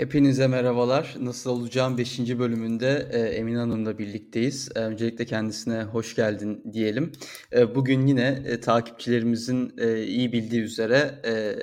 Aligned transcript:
Hepinize 0.00 0.46
merhabalar. 0.46 1.16
Nasıl 1.20 1.50
olacağım 1.50 1.98
5. 1.98 2.38
bölümünde 2.38 3.08
e, 3.12 3.18
Emine 3.18 3.58
Hanım'la 3.58 3.98
birlikteyiz. 3.98 4.68
E, 4.76 4.78
öncelikle 4.78 5.24
kendisine 5.24 5.82
hoş 5.82 6.14
geldin 6.14 6.62
diyelim. 6.72 7.12
E, 7.52 7.74
bugün 7.74 8.06
yine 8.06 8.42
e, 8.46 8.60
takipçilerimizin 8.60 9.76
iyi 10.06 10.32
bildiği 10.32 10.62
üzere 10.62 11.20
e, 11.24 11.56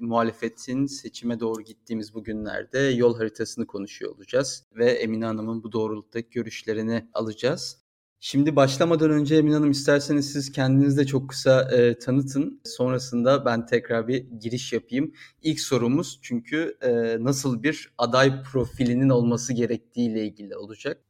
muhalefetin 0.00 0.86
seçime 0.86 1.40
doğru 1.40 1.62
gittiğimiz 1.62 2.14
bu 2.14 2.24
günlerde 2.24 2.78
yol 2.78 3.16
haritasını 3.16 3.66
konuşuyor 3.66 4.14
olacağız. 4.16 4.64
Ve 4.76 4.90
Emine 4.90 5.24
Hanım'ın 5.24 5.62
bu 5.62 5.72
doğrultudaki 5.72 6.30
görüşlerini 6.30 7.08
alacağız. 7.14 7.83
Şimdi 8.26 8.56
başlamadan 8.56 9.10
önce 9.10 9.36
Emin 9.36 9.52
Hanım 9.52 9.70
isterseniz 9.70 10.32
siz 10.32 10.52
kendinizi 10.52 10.96
de 10.96 11.06
çok 11.06 11.30
kısa 11.30 11.70
e, 11.72 11.98
tanıtın. 11.98 12.60
Sonrasında 12.64 13.44
ben 13.44 13.66
tekrar 13.66 14.08
bir 14.08 14.26
giriş 14.40 14.72
yapayım. 14.72 15.12
İlk 15.42 15.60
sorumuz 15.60 16.18
çünkü 16.22 16.76
e, 16.82 16.90
nasıl 17.24 17.62
bir 17.62 17.94
aday 17.98 18.42
profilinin 18.42 19.08
olması 19.08 19.52
gerektiği 19.52 20.10
ile 20.10 20.24
ilgili 20.24 20.56
olacak. 20.56 21.00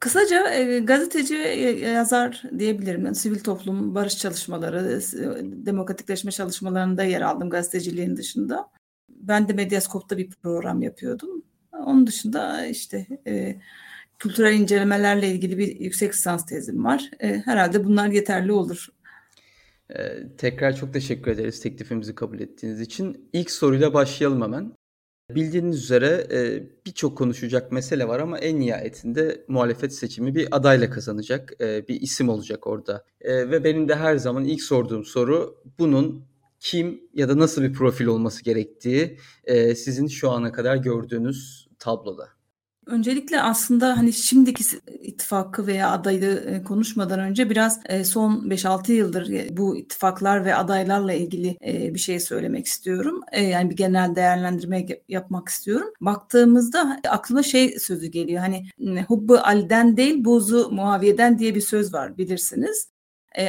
Kısaca 0.00 0.50
e, 0.50 0.78
gazeteci 0.78 1.34
yazar 1.84 2.42
diyebilirim. 2.58 3.04
Yani 3.04 3.14
sivil 3.14 3.40
toplum, 3.40 3.94
barış 3.94 4.18
çalışmaları, 4.18 5.00
demokratikleşme 5.66 6.30
çalışmalarında 6.30 7.04
yer 7.04 7.20
aldım 7.20 7.50
gazeteciliğin 7.50 8.16
dışında. 8.16 8.70
Ben 9.08 9.48
de 9.48 9.52
Medyaskop'ta 9.52 10.18
bir 10.18 10.30
program 10.42 10.82
yapıyordum. 10.82 11.42
Onun 11.72 12.06
dışında 12.06 12.66
işte 12.66 13.06
e, 13.26 13.56
kültürel 14.20 14.54
incelemelerle 14.54 15.28
ilgili 15.28 15.58
bir 15.58 15.80
yüksek 15.80 16.14
lisans 16.14 16.46
tezim 16.46 16.84
var. 16.84 17.10
E, 17.20 17.42
herhalde 17.44 17.84
bunlar 17.84 18.08
yeterli 18.08 18.52
olur. 18.52 18.88
Ee, 19.96 20.36
tekrar 20.38 20.76
çok 20.76 20.92
teşekkür 20.92 21.30
ederiz 21.30 21.60
teklifimizi 21.60 22.14
kabul 22.14 22.40
ettiğiniz 22.40 22.80
için. 22.80 23.28
İlk 23.32 23.50
soruyla 23.50 23.94
başlayalım 23.94 24.42
hemen. 24.42 24.72
Bildiğiniz 25.30 25.82
üzere 25.82 26.26
e, 26.32 26.62
birçok 26.86 27.18
konuşacak 27.18 27.72
mesele 27.72 28.08
var 28.08 28.20
ama 28.20 28.38
en 28.38 28.60
nihayetinde 28.60 29.44
muhalefet 29.48 29.94
seçimi 29.94 30.34
bir 30.34 30.48
adayla 30.50 30.90
kazanacak. 30.90 31.52
E, 31.60 31.88
bir 31.88 32.00
isim 32.00 32.28
olacak 32.28 32.66
orada. 32.66 33.04
E, 33.20 33.50
ve 33.50 33.64
benim 33.64 33.88
de 33.88 33.94
her 33.94 34.16
zaman 34.16 34.44
ilk 34.44 34.62
sorduğum 34.62 35.04
soru 35.04 35.62
bunun 35.78 36.24
kim 36.60 37.00
ya 37.14 37.28
da 37.28 37.38
nasıl 37.38 37.62
bir 37.62 37.72
profil 37.72 38.06
olması 38.06 38.44
gerektiği 38.44 39.18
e, 39.44 39.74
sizin 39.74 40.06
şu 40.06 40.30
ana 40.30 40.52
kadar 40.52 40.76
gördüğünüz 40.76 41.68
tabloda. 41.78 42.39
Öncelikle 42.90 43.42
aslında 43.42 43.98
hani 43.98 44.12
şimdiki 44.12 44.64
ittifakı 45.02 45.66
veya 45.66 45.90
adayı 45.90 46.44
e, 46.46 46.62
konuşmadan 46.62 47.20
önce 47.20 47.50
biraz 47.50 47.80
e, 47.86 48.04
son 48.04 48.50
5-6 48.50 48.92
yıldır 48.92 49.30
e, 49.30 49.56
bu 49.56 49.76
ittifaklar 49.76 50.44
ve 50.44 50.54
adaylarla 50.54 51.12
ilgili 51.12 51.56
bir 51.94 51.98
şey 51.98 52.20
söylemek 52.20 52.66
istiyorum. 52.66 53.20
Yani 53.36 53.70
bir 53.70 53.76
genel 53.76 54.16
değerlendirme 54.16 54.86
yapmak 55.08 55.48
istiyorum. 55.48 55.88
Baktığımızda 56.00 57.00
aklıma 57.08 57.42
şey 57.42 57.78
sözü 57.78 58.06
geliyor. 58.06 58.40
Hani 58.40 58.66
hubbu 59.04 59.38
Ali'den 59.38 59.96
değil 59.96 60.24
buzu 60.24 60.70
Muaviye'den 60.72 61.38
diye 61.38 61.54
bir 61.54 61.60
söz 61.60 61.94
var 61.94 62.18
bilirsiniz. 62.18 62.88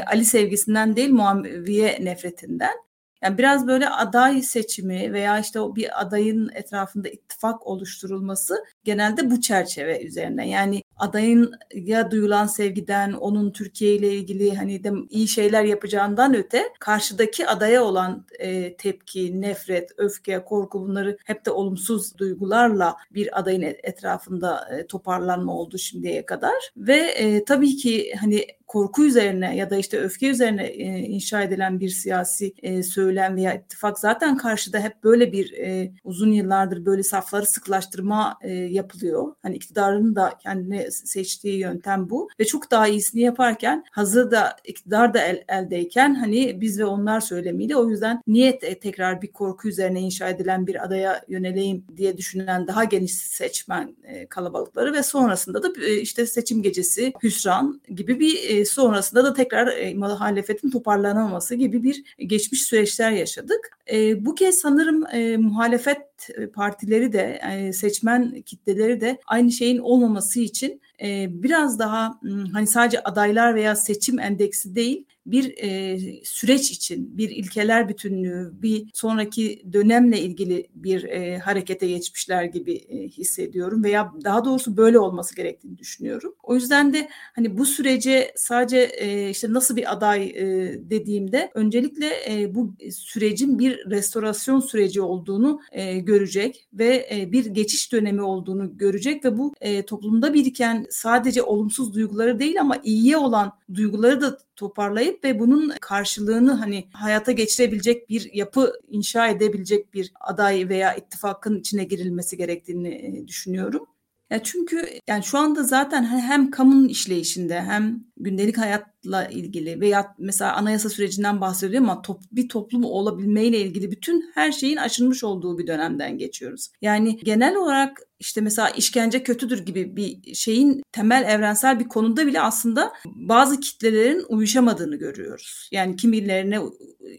Ali 0.08 0.26
sevgisinden 0.26 0.96
değil 0.96 1.12
Muaviye 1.12 1.98
nefretinden. 2.02 2.91
Yani 3.24 3.38
biraz 3.38 3.68
böyle 3.68 3.90
aday 3.90 4.42
seçimi 4.42 5.14
veya 5.14 5.40
işte 5.40 5.60
o 5.60 5.76
bir 5.76 6.02
adayın 6.02 6.50
etrafında 6.54 7.10
ittifak 7.10 7.68
oluşturulması 7.68 8.66
genelde 8.84 9.32
bu 9.32 9.42
çerçeve 9.42 10.04
üzerine. 10.04 10.50
Yani 10.50 10.84
adayın 10.96 11.54
ya 11.74 12.12
duyulan 12.12 12.46
sevgiden, 12.46 13.14
onun 13.14 13.52
Türkiye 13.52 13.96
ile 13.96 14.14
ilgili 14.14 14.56
hani 14.56 14.84
de 14.84 14.92
iyi 15.10 15.28
şeyler 15.28 15.64
yapacağından 15.64 16.36
öte 16.36 16.64
karşıdaki 16.80 17.48
adaya 17.48 17.84
olan 17.84 18.26
e, 18.40 18.76
tepki, 18.76 19.42
nefret, 19.42 19.92
öfke, 19.98 20.44
korku 20.46 20.82
bunları 20.82 21.18
hep 21.26 21.46
de 21.46 21.52
olumsuz 21.52 22.18
duygularla 22.18 22.96
bir 23.12 23.40
adayın 23.40 23.62
etrafında 23.62 24.70
e, 24.78 24.88
toparlanma 24.88 25.54
oldu 25.54 25.78
şimdiye 25.78 26.26
kadar. 26.26 26.72
Ve 26.78 26.98
e, 26.98 27.46
tabii 27.46 27.76
ki 27.76 28.14
hani 28.22 28.46
korku 28.72 29.06
üzerine 29.06 29.56
ya 29.56 29.70
da 29.70 29.78
işte 29.78 30.00
öfke 30.00 30.28
üzerine 30.28 30.66
e, 30.66 31.00
inşa 31.00 31.42
edilen 31.42 31.80
bir 31.80 31.90
siyasi 31.90 32.54
e, 32.64 32.84
söylem 32.84 33.36
veya 33.36 33.54
ittifak 33.54 34.00
zaten 34.00 34.38
karşıda 34.38 34.80
hep 34.80 35.04
böyle 35.04 35.32
bir 35.32 35.54
e, 35.54 35.92
uzun 36.04 36.32
yıllardır 36.32 36.86
böyle 36.86 37.04
safları 37.04 37.46
sıklaştırma 37.46 38.38
e, 38.42 38.54
yapılıyor. 38.54 39.36
Hani 39.42 39.56
iktidarın 39.56 40.16
da 40.16 40.34
kendine 40.44 40.92
seçtiği 40.92 41.60
yöntem 41.60 42.10
bu 42.10 42.30
ve 42.40 42.46
çok 42.46 42.72
daha 42.72 42.88
iyisini 42.88 43.22
yaparken 43.22 43.84
hazır 43.92 44.32
da 44.32 44.56
iktidar 44.66 45.14
da 45.14 45.22
el, 45.22 45.44
eldeyken 45.48 46.16
hani 46.16 46.62
biz 46.62 46.80
ve 46.80 46.86
onlar 46.86 47.20
söylemiyle 47.20 47.76
o 47.76 47.90
yüzden 47.90 48.22
niyet 48.28 48.82
tekrar 48.82 49.22
bir 49.22 49.32
korku 49.32 49.68
üzerine 49.68 50.02
inşa 50.02 50.30
edilen 50.30 50.68
bir 50.68 50.86
adaya 50.86 51.22
yöneleyim 51.28 51.86
diye 51.98 52.18
düşünen 52.18 52.68
daha 52.68 52.84
geniş 52.84 53.14
seçmen 53.14 53.96
kalabalıkları 54.30 54.94
ve 54.94 55.04
sonrasında 55.04 55.64
da 55.64 55.86
işte 56.02 56.26
seçim 56.26 56.62
gecesi 56.62 57.14
hüsran 57.24 57.82
gibi 57.96 58.20
bir 58.20 58.61
sonrasında 58.66 59.24
da 59.24 59.34
tekrar 59.34 59.68
e, 59.68 59.94
muhalefetin 59.94 60.70
toparlanamaması 60.70 61.56
gibi 61.56 61.84
bir 61.84 62.04
geçmiş 62.28 62.62
süreçler 62.62 63.12
yaşadık. 63.12 63.78
E, 63.92 64.26
bu 64.26 64.36
kez 64.36 64.56
sanırım 64.56 65.06
e, 65.14 65.38
muhalefet 65.38 66.30
partileri 66.54 67.14
de 67.14 67.40
e, 67.52 67.74
seçmen 67.74 68.42
kitleleri 68.42 69.02
de 69.02 69.18
aynı 69.28 69.52
şeyin 69.52 69.78
olmaması 69.78 70.40
için 70.40 70.82
e, 71.02 71.28
biraz 71.44 71.80
daha 71.80 72.20
hani 72.54 72.68
sadece 72.68 73.04
adaylar 73.04 73.56
veya 73.56 73.76
seçim 73.76 74.20
endeksi 74.20 74.76
değil 74.76 75.06
bir 75.26 75.58
e, 75.58 76.00
süreç 76.24 76.72
için 76.72 77.18
bir 77.18 77.30
ilkeler 77.30 77.90
bütünlüğü, 77.90 78.52
bir 78.54 78.86
sonraki 78.94 79.64
dönemle 79.74 80.20
ilgili 80.20 80.68
bir 80.76 81.04
e, 81.04 81.38
harekete 81.38 81.88
geçmişler 81.88 82.44
gibi 82.44 82.74
e, 82.74 83.08
hissediyorum 83.08 83.84
veya 83.84 84.14
daha 84.24 84.46
doğrusu 84.46 84.78
böyle 84.78 85.00
olması 85.00 85.36
gerektiğini 85.36 85.78
düşünüyorum. 85.78 86.36
O 86.44 86.56
yüzden 86.56 86.94
de 86.94 87.10
hani 87.36 87.58
bu 87.58 87.66
sürece 87.66 88.32
sadece 88.36 88.78
e, 88.78 89.30
işte 89.30 89.54
nasıl 89.54 89.76
bir 89.76 89.94
aday 89.94 90.24
e, 90.24 90.46
dediğimde 90.90 91.52
öncelikle 91.54 92.10
e, 92.30 92.56
bu 92.56 92.76
sürecin 92.92 93.60
bir 93.60 93.71
restorasyon 93.90 94.60
süreci 94.60 95.02
olduğunu 95.02 95.62
e, 95.72 96.00
görecek 96.00 96.68
ve 96.74 97.08
e, 97.12 97.32
bir 97.32 97.46
geçiş 97.46 97.92
dönemi 97.92 98.22
olduğunu 98.22 98.78
görecek 98.78 99.26
ve 99.26 99.38
bu 99.38 99.54
e, 99.62 99.86
toplumda 99.86 100.34
biriken 100.34 100.86
sadece 100.90 101.44
olumsuz 101.44 101.94
duyguları 101.94 102.40
değil 102.40 102.62
ama 102.62 102.78
iyiye 102.84 103.18
olan 103.18 103.52
duyguları 103.74 104.22
da 104.22 104.38
toparlayıp 104.56 105.24
ve 105.24 105.40
bunun 105.40 105.74
karşılığını 105.82 106.52
hani 106.52 106.88
hayata 106.94 107.32
geçirebilecek 107.32 108.10
bir 108.10 108.34
yapı 108.34 108.74
inşa 108.88 109.28
edebilecek 109.28 109.94
bir 109.94 110.14
aday 110.20 110.70
veya 110.70 110.96
ittifakın 110.96 111.60
içine 111.60 111.84
girilmesi 111.84 112.38
gerektiğini 112.38 112.90
e, 112.90 113.28
düşünüyorum. 113.28 113.86
Ya 114.32 114.44
çünkü 114.44 114.88
yani 115.08 115.24
şu 115.24 115.38
anda 115.38 115.64
zaten 115.64 116.04
hem 116.04 116.52
kamunun 116.52 116.88
işleyişinde 116.88 117.62
hem 117.62 118.04
gündelik 118.24 118.58
hayatla 118.58 119.28
ilgili 119.28 119.82
veya 119.82 120.16
mesela 120.18 120.54
anayasa 120.54 120.90
sürecinden 120.90 121.42
bahsediyor 121.42 121.84
ama 121.84 122.02
top, 122.02 122.22
bir 122.32 122.50
toplum 122.50 122.84
olabilmeyle 122.84 123.60
ilgili 123.60 123.92
bütün 123.92 124.32
her 124.34 124.52
şeyin 124.52 124.78
aşılmış 124.78 125.24
olduğu 125.24 125.58
bir 125.58 125.68
dönemden 125.68 126.18
geçiyoruz. 126.18 126.70
Yani 126.82 127.20
genel 127.24 127.56
olarak 127.56 128.02
işte 128.22 128.42
mesela 128.42 128.70
işkence 128.70 129.24
kötüdür 129.24 129.66
gibi 129.66 129.96
bir 129.96 130.34
şeyin 130.34 130.84
temel 130.92 131.24
evrensel 131.24 131.80
bir 131.80 131.88
konuda 131.88 132.28
bile 132.28 132.42
aslında 132.42 132.94
bazı 133.06 133.60
kitlelerin 133.60 134.26
uyuşamadığını 134.30 134.96
görüyoruz. 134.96 135.70
Yani 135.72 135.96
kimilerine 135.96 136.60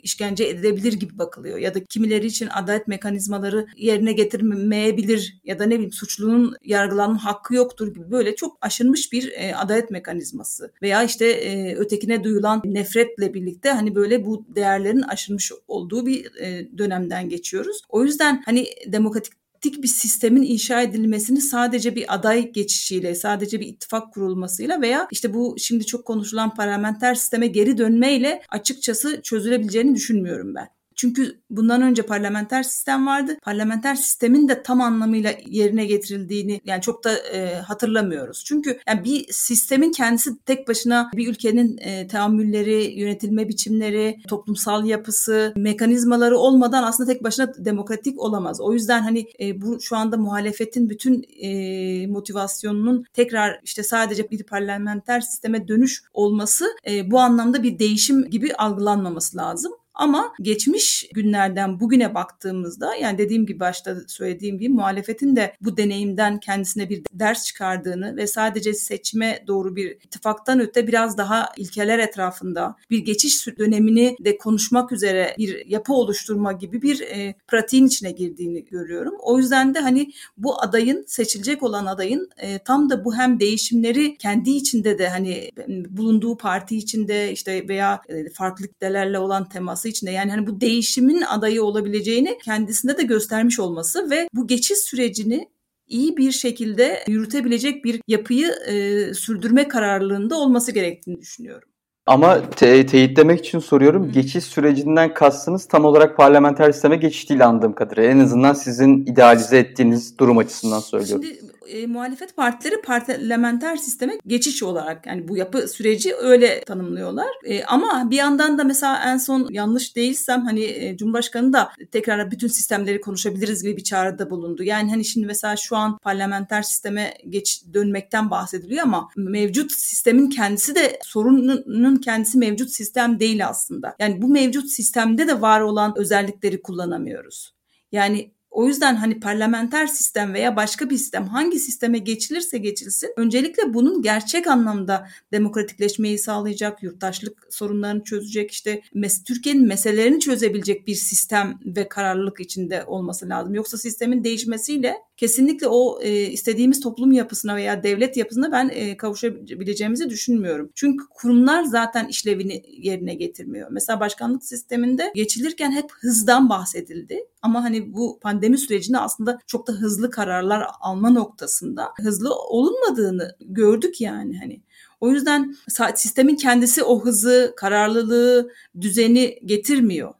işkence 0.02 0.44
edilebilir 0.44 0.92
gibi 0.92 1.18
bakılıyor 1.18 1.58
ya 1.58 1.74
da 1.74 1.84
kimileri 1.84 2.26
için 2.26 2.48
adalet 2.52 2.88
mekanizmaları 2.88 3.66
yerine 3.76 4.12
getirmeyebilir 4.12 5.40
ya 5.44 5.58
da 5.58 5.64
ne 5.64 5.74
bileyim 5.74 5.92
suçlunun 5.92 6.56
yargılanma 6.64 7.24
hakkı 7.24 7.54
yoktur 7.54 7.94
gibi 7.94 8.10
böyle 8.10 8.34
çok 8.34 8.58
aşınmış 8.60 9.12
bir 9.12 9.32
e, 9.32 9.56
adalet 9.56 9.90
mekanizması 9.90 10.72
veya 10.92 11.02
işte 11.02 11.26
e, 11.26 11.74
ötekine 11.76 12.24
duyulan 12.24 12.62
nefretle 12.64 13.34
birlikte 13.34 13.70
hani 13.70 13.94
böyle 13.94 14.26
bu 14.26 14.46
değerlerin 14.48 15.02
aşınmış 15.02 15.52
olduğu 15.68 16.06
bir 16.06 16.34
e, 16.40 16.78
dönemden 16.78 17.28
geçiyoruz. 17.28 17.82
O 17.88 18.04
yüzden 18.04 18.42
hani 18.44 18.66
demokratik 18.86 19.82
bir 19.82 19.88
sistemin 19.88 20.42
inşa 20.42 20.82
edilmesini 20.82 21.40
sadece 21.40 21.96
bir 21.96 22.14
aday 22.14 22.52
geçişiyle, 22.52 23.14
sadece 23.14 23.60
bir 23.60 23.66
ittifak 23.66 24.12
kurulmasıyla 24.12 24.80
veya 24.80 25.08
işte 25.10 25.34
bu 25.34 25.56
şimdi 25.58 25.86
çok 25.86 26.04
konuşulan 26.04 26.54
parlamenter 26.54 27.14
sisteme 27.14 27.46
geri 27.46 27.78
dönmeyle 27.78 28.42
açıkçası 28.48 29.22
çözülebileceğini 29.22 29.94
düşünmüyorum 29.94 30.54
ben. 30.54 30.68
Çünkü 30.96 31.40
bundan 31.50 31.82
önce 31.82 32.02
parlamenter 32.02 32.62
sistem 32.62 33.06
vardı. 33.06 33.36
Parlamenter 33.42 33.94
sistemin 33.94 34.48
de 34.48 34.62
tam 34.62 34.80
anlamıyla 34.80 35.32
yerine 35.46 35.86
getirildiğini 35.86 36.60
yani 36.64 36.82
çok 36.82 37.04
da 37.04 37.18
e, 37.18 37.54
hatırlamıyoruz. 37.54 38.44
Çünkü 38.44 38.78
yani 38.88 39.04
bir 39.04 39.26
sistemin 39.32 39.92
kendisi 39.92 40.44
tek 40.44 40.68
başına 40.68 41.10
bir 41.14 41.28
ülkenin 41.28 41.78
e, 41.78 42.06
teamülleri, 42.06 43.00
yönetilme 43.00 43.48
biçimleri, 43.48 44.18
toplumsal 44.28 44.84
yapısı, 44.84 45.52
mekanizmaları 45.56 46.38
olmadan 46.38 46.82
aslında 46.82 47.12
tek 47.12 47.24
başına 47.24 47.52
demokratik 47.64 48.20
olamaz. 48.20 48.60
O 48.60 48.72
yüzden 48.72 49.02
hani 49.02 49.26
e, 49.40 49.60
bu 49.60 49.80
şu 49.80 49.96
anda 49.96 50.16
muhalefetin 50.16 50.90
bütün 50.90 51.24
e, 51.42 52.06
motivasyonunun 52.06 53.04
tekrar 53.12 53.60
işte 53.64 53.82
sadece 53.82 54.30
bir 54.30 54.42
parlamenter 54.42 55.20
sisteme 55.20 55.68
dönüş 55.68 56.02
olması 56.12 56.66
e, 56.90 57.10
bu 57.10 57.20
anlamda 57.20 57.62
bir 57.62 57.78
değişim 57.78 58.30
gibi 58.30 58.54
algılanmaması 58.54 59.36
lazım. 59.36 59.72
Ama 59.94 60.32
geçmiş 60.40 61.08
günlerden 61.14 61.80
bugüne 61.80 62.14
baktığımızda 62.14 62.94
yani 62.96 63.18
dediğim 63.18 63.46
gibi 63.46 63.60
başta 63.60 63.96
söylediğim 64.06 64.58
gibi 64.58 64.72
muhalefetin 64.72 65.36
de 65.36 65.52
bu 65.60 65.76
deneyimden 65.76 66.40
kendisine 66.40 66.88
bir 66.88 67.02
ders 67.12 67.46
çıkardığını 67.46 68.16
ve 68.16 68.26
sadece 68.26 68.74
seçime 68.74 69.44
doğru 69.46 69.76
bir 69.76 69.90
ittifaktan 69.90 70.60
öte 70.60 70.86
biraz 70.86 71.18
daha 71.18 71.48
ilkeler 71.56 71.98
etrafında 71.98 72.76
bir 72.90 72.98
geçiş 72.98 73.46
dönemini 73.58 74.16
de 74.20 74.38
konuşmak 74.38 74.92
üzere 74.92 75.34
bir 75.38 75.66
yapı 75.66 75.92
oluşturma 75.92 76.52
gibi 76.52 76.82
bir 76.82 77.00
e, 77.00 77.34
pratiğin 77.48 77.86
içine 77.86 78.10
girdiğini 78.10 78.64
görüyorum. 78.64 79.14
O 79.22 79.38
yüzden 79.38 79.74
de 79.74 79.80
hani 79.80 80.12
bu 80.36 80.62
adayın 80.62 81.04
seçilecek 81.06 81.62
olan 81.62 81.86
adayın 81.86 82.30
e, 82.36 82.58
tam 82.58 82.90
da 82.90 83.04
bu 83.04 83.16
hem 83.16 83.40
değişimleri 83.40 84.16
kendi 84.16 84.50
içinde 84.50 84.98
de 84.98 85.08
hani 85.08 85.50
bulunduğu 85.90 86.36
parti 86.36 86.76
içinde 86.76 87.32
işte 87.32 87.68
veya 87.68 88.02
e, 88.08 88.30
farklı 88.30 88.66
kitlelerle 88.66 89.18
olan 89.18 89.48
teması 89.82 89.88
içinde 89.88 90.10
yani 90.10 90.30
hani 90.30 90.46
bu 90.46 90.60
değişimin 90.60 91.22
adayı 91.22 91.62
olabileceğini 91.62 92.38
kendisinde 92.44 92.98
de 92.98 93.02
göstermiş 93.02 93.60
olması 93.60 94.10
ve 94.10 94.28
bu 94.34 94.46
geçiş 94.46 94.78
sürecini 94.78 95.48
iyi 95.88 96.16
bir 96.16 96.32
şekilde 96.32 97.04
yürütebilecek 97.08 97.84
bir 97.84 98.00
yapıyı 98.08 98.54
e, 98.66 99.14
sürdürme 99.14 99.68
kararlılığında 99.68 100.36
olması 100.36 100.72
gerektiğini 100.72 101.20
düşünüyorum. 101.20 101.68
Ama 102.06 102.50
te- 102.50 102.86
teyitlemek 102.86 103.40
için 103.40 103.58
soruyorum. 103.58 104.08
Hı. 104.08 104.12
Geçiş 104.12 104.44
sürecinden 104.44 105.14
kastınız 105.14 105.68
tam 105.68 105.84
olarak 105.84 106.16
parlamenter 106.16 106.72
sisteme 106.72 106.96
geçiş 106.96 107.30
değil 107.30 107.46
anladığım 107.46 107.72
kadarıyla. 107.72 108.10
En 108.10 108.18
azından 108.18 108.54
sizin 108.54 109.06
idealize 109.06 109.58
ettiğiniz 109.58 110.18
durum 110.18 110.38
açısından 110.38 110.80
söylüyorum. 110.80 111.24
Şimdi 111.24 111.51
e, 111.68 111.86
muhalefet 111.86 112.36
partileri 112.36 112.82
parlamenter 112.82 113.76
sisteme 113.76 114.12
geçiş 114.26 114.62
olarak 114.62 115.06
yani 115.06 115.28
bu 115.28 115.36
yapı 115.36 115.68
süreci 115.68 116.14
öyle 116.14 116.64
tanımlıyorlar. 116.64 117.28
E, 117.44 117.64
ama 117.64 118.10
bir 118.10 118.16
yandan 118.16 118.58
da 118.58 118.64
mesela 118.64 119.02
en 119.04 119.16
son 119.16 119.48
yanlış 119.50 119.96
değilsem 119.96 120.44
hani 120.44 120.64
e, 120.64 120.96
Cumhurbaşkanı 120.96 121.52
da 121.52 121.72
tekrar 121.92 122.30
bütün 122.30 122.48
sistemleri 122.48 123.00
konuşabiliriz 123.00 123.62
gibi 123.62 123.76
bir 123.76 123.84
çağrıda 123.84 124.30
bulundu. 124.30 124.62
Yani 124.62 124.90
hani 124.90 125.04
şimdi 125.04 125.26
mesela 125.26 125.56
şu 125.56 125.76
an 125.76 125.98
parlamenter 125.98 126.62
sisteme 126.62 127.14
geç 127.28 127.62
dönmekten 127.74 128.30
bahsediliyor 128.30 128.82
ama 128.82 129.08
mevcut 129.16 129.72
sistemin 129.72 130.30
kendisi 130.30 130.74
de 130.74 130.98
sorunun 131.04 131.96
kendisi 131.96 132.38
mevcut 132.38 132.70
sistem 132.70 133.20
değil 133.20 133.46
aslında. 133.48 133.96
Yani 133.98 134.22
bu 134.22 134.28
mevcut 134.28 134.70
sistemde 134.70 135.28
de 135.28 135.40
var 135.40 135.60
olan 135.60 135.98
özellikleri 135.98 136.62
kullanamıyoruz. 136.62 137.54
Yani 137.92 138.32
o 138.52 138.66
yüzden 138.66 138.96
hani 138.96 139.20
parlamenter 139.20 139.86
sistem 139.86 140.34
veya 140.34 140.56
başka 140.56 140.90
bir 140.90 140.96
sistem 140.96 141.26
hangi 141.26 141.58
sisteme 141.58 141.98
geçilirse 141.98 142.58
geçilsin 142.58 143.10
öncelikle 143.16 143.74
bunun 143.74 144.02
gerçek 144.02 144.46
anlamda 144.46 145.08
demokratikleşmeyi 145.32 146.18
sağlayacak, 146.18 146.82
yurttaşlık 146.82 147.46
sorunlarını 147.50 148.04
çözecek, 148.04 148.50
işte 148.50 148.82
mes 148.94 149.24
Türkiye'nin 149.24 149.66
meselelerini 149.66 150.20
çözebilecek 150.20 150.86
bir 150.86 150.94
sistem 150.94 151.58
ve 151.66 151.88
kararlılık 151.88 152.40
içinde 152.40 152.84
olması 152.84 153.28
lazım. 153.28 153.54
Yoksa 153.54 153.78
sistemin 153.78 154.24
değişmesiyle 154.24 154.94
kesinlikle 155.22 155.68
o 155.68 156.02
e, 156.02 156.26
istediğimiz 156.26 156.80
toplum 156.80 157.12
yapısına 157.12 157.56
veya 157.56 157.82
devlet 157.82 158.16
yapısına 158.16 158.52
ben 158.52 158.68
e, 158.68 158.96
kavuşabileceğimizi 158.96 160.10
düşünmüyorum. 160.10 160.70
Çünkü 160.74 161.04
kurumlar 161.10 161.64
zaten 161.64 162.08
işlevini 162.08 162.62
yerine 162.68 163.14
getirmiyor. 163.14 163.68
Mesela 163.70 164.00
başkanlık 164.00 164.44
sisteminde 164.44 165.12
geçilirken 165.14 165.72
hep 165.72 165.92
hızdan 166.00 166.48
bahsedildi. 166.48 167.24
Ama 167.42 167.64
hani 167.64 167.94
bu 167.94 168.18
pandemi 168.22 168.58
sürecinde 168.58 168.98
aslında 168.98 169.38
çok 169.46 169.66
da 169.66 169.72
hızlı 169.72 170.10
kararlar 170.10 170.66
alma 170.80 171.10
noktasında 171.10 171.88
hızlı 171.96 172.34
olunmadığını 172.34 173.36
gördük 173.40 174.00
yani 174.00 174.38
hani. 174.38 174.60
O 175.00 175.10
yüzden 175.10 175.56
sistemin 175.94 176.36
kendisi 176.36 176.82
o 176.82 177.04
hızı, 177.04 177.52
kararlılığı, 177.56 178.50
düzeni 178.80 179.38
getirmiyor. 179.44 180.14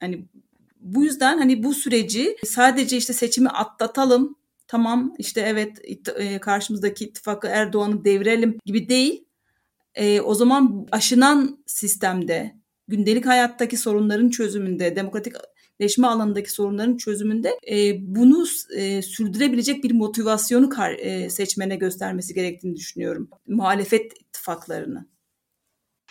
Hani 0.00 0.28
bu 0.84 1.04
yüzden 1.04 1.38
hani 1.38 1.62
bu 1.62 1.74
süreci 1.74 2.36
sadece 2.44 2.96
işte 2.96 3.12
seçimi 3.12 3.48
atlatalım, 3.48 4.36
tamam 4.66 5.14
işte 5.18 5.40
evet 5.40 5.78
e, 6.16 6.38
karşımızdaki 6.38 7.04
ittifakı 7.04 7.46
Erdoğan'ı 7.46 8.04
devirelim 8.04 8.58
gibi 8.64 8.88
değil. 8.88 9.24
E, 9.94 10.20
o 10.20 10.34
zaman 10.34 10.86
aşınan 10.92 11.64
sistemde, 11.66 12.54
gündelik 12.88 13.26
hayattaki 13.26 13.76
sorunların 13.76 14.28
çözümünde, 14.30 14.96
demokratik 14.96 15.34
leşme 15.80 16.06
alanındaki 16.06 16.50
sorunların 16.50 16.96
çözümünde 16.96 17.58
e, 17.70 17.96
bunu 18.16 18.46
e, 18.76 19.02
sürdürebilecek 19.02 19.84
bir 19.84 19.92
motivasyonu 19.92 20.68
kar, 20.68 20.92
e, 20.92 21.30
seçmene 21.30 21.76
göstermesi 21.76 22.34
gerektiğini 22.34 22.76
düşünüyorum. 22.76 23.30
Muhalefet 23.46 24.20
ittifaklarını. 24.20 25.13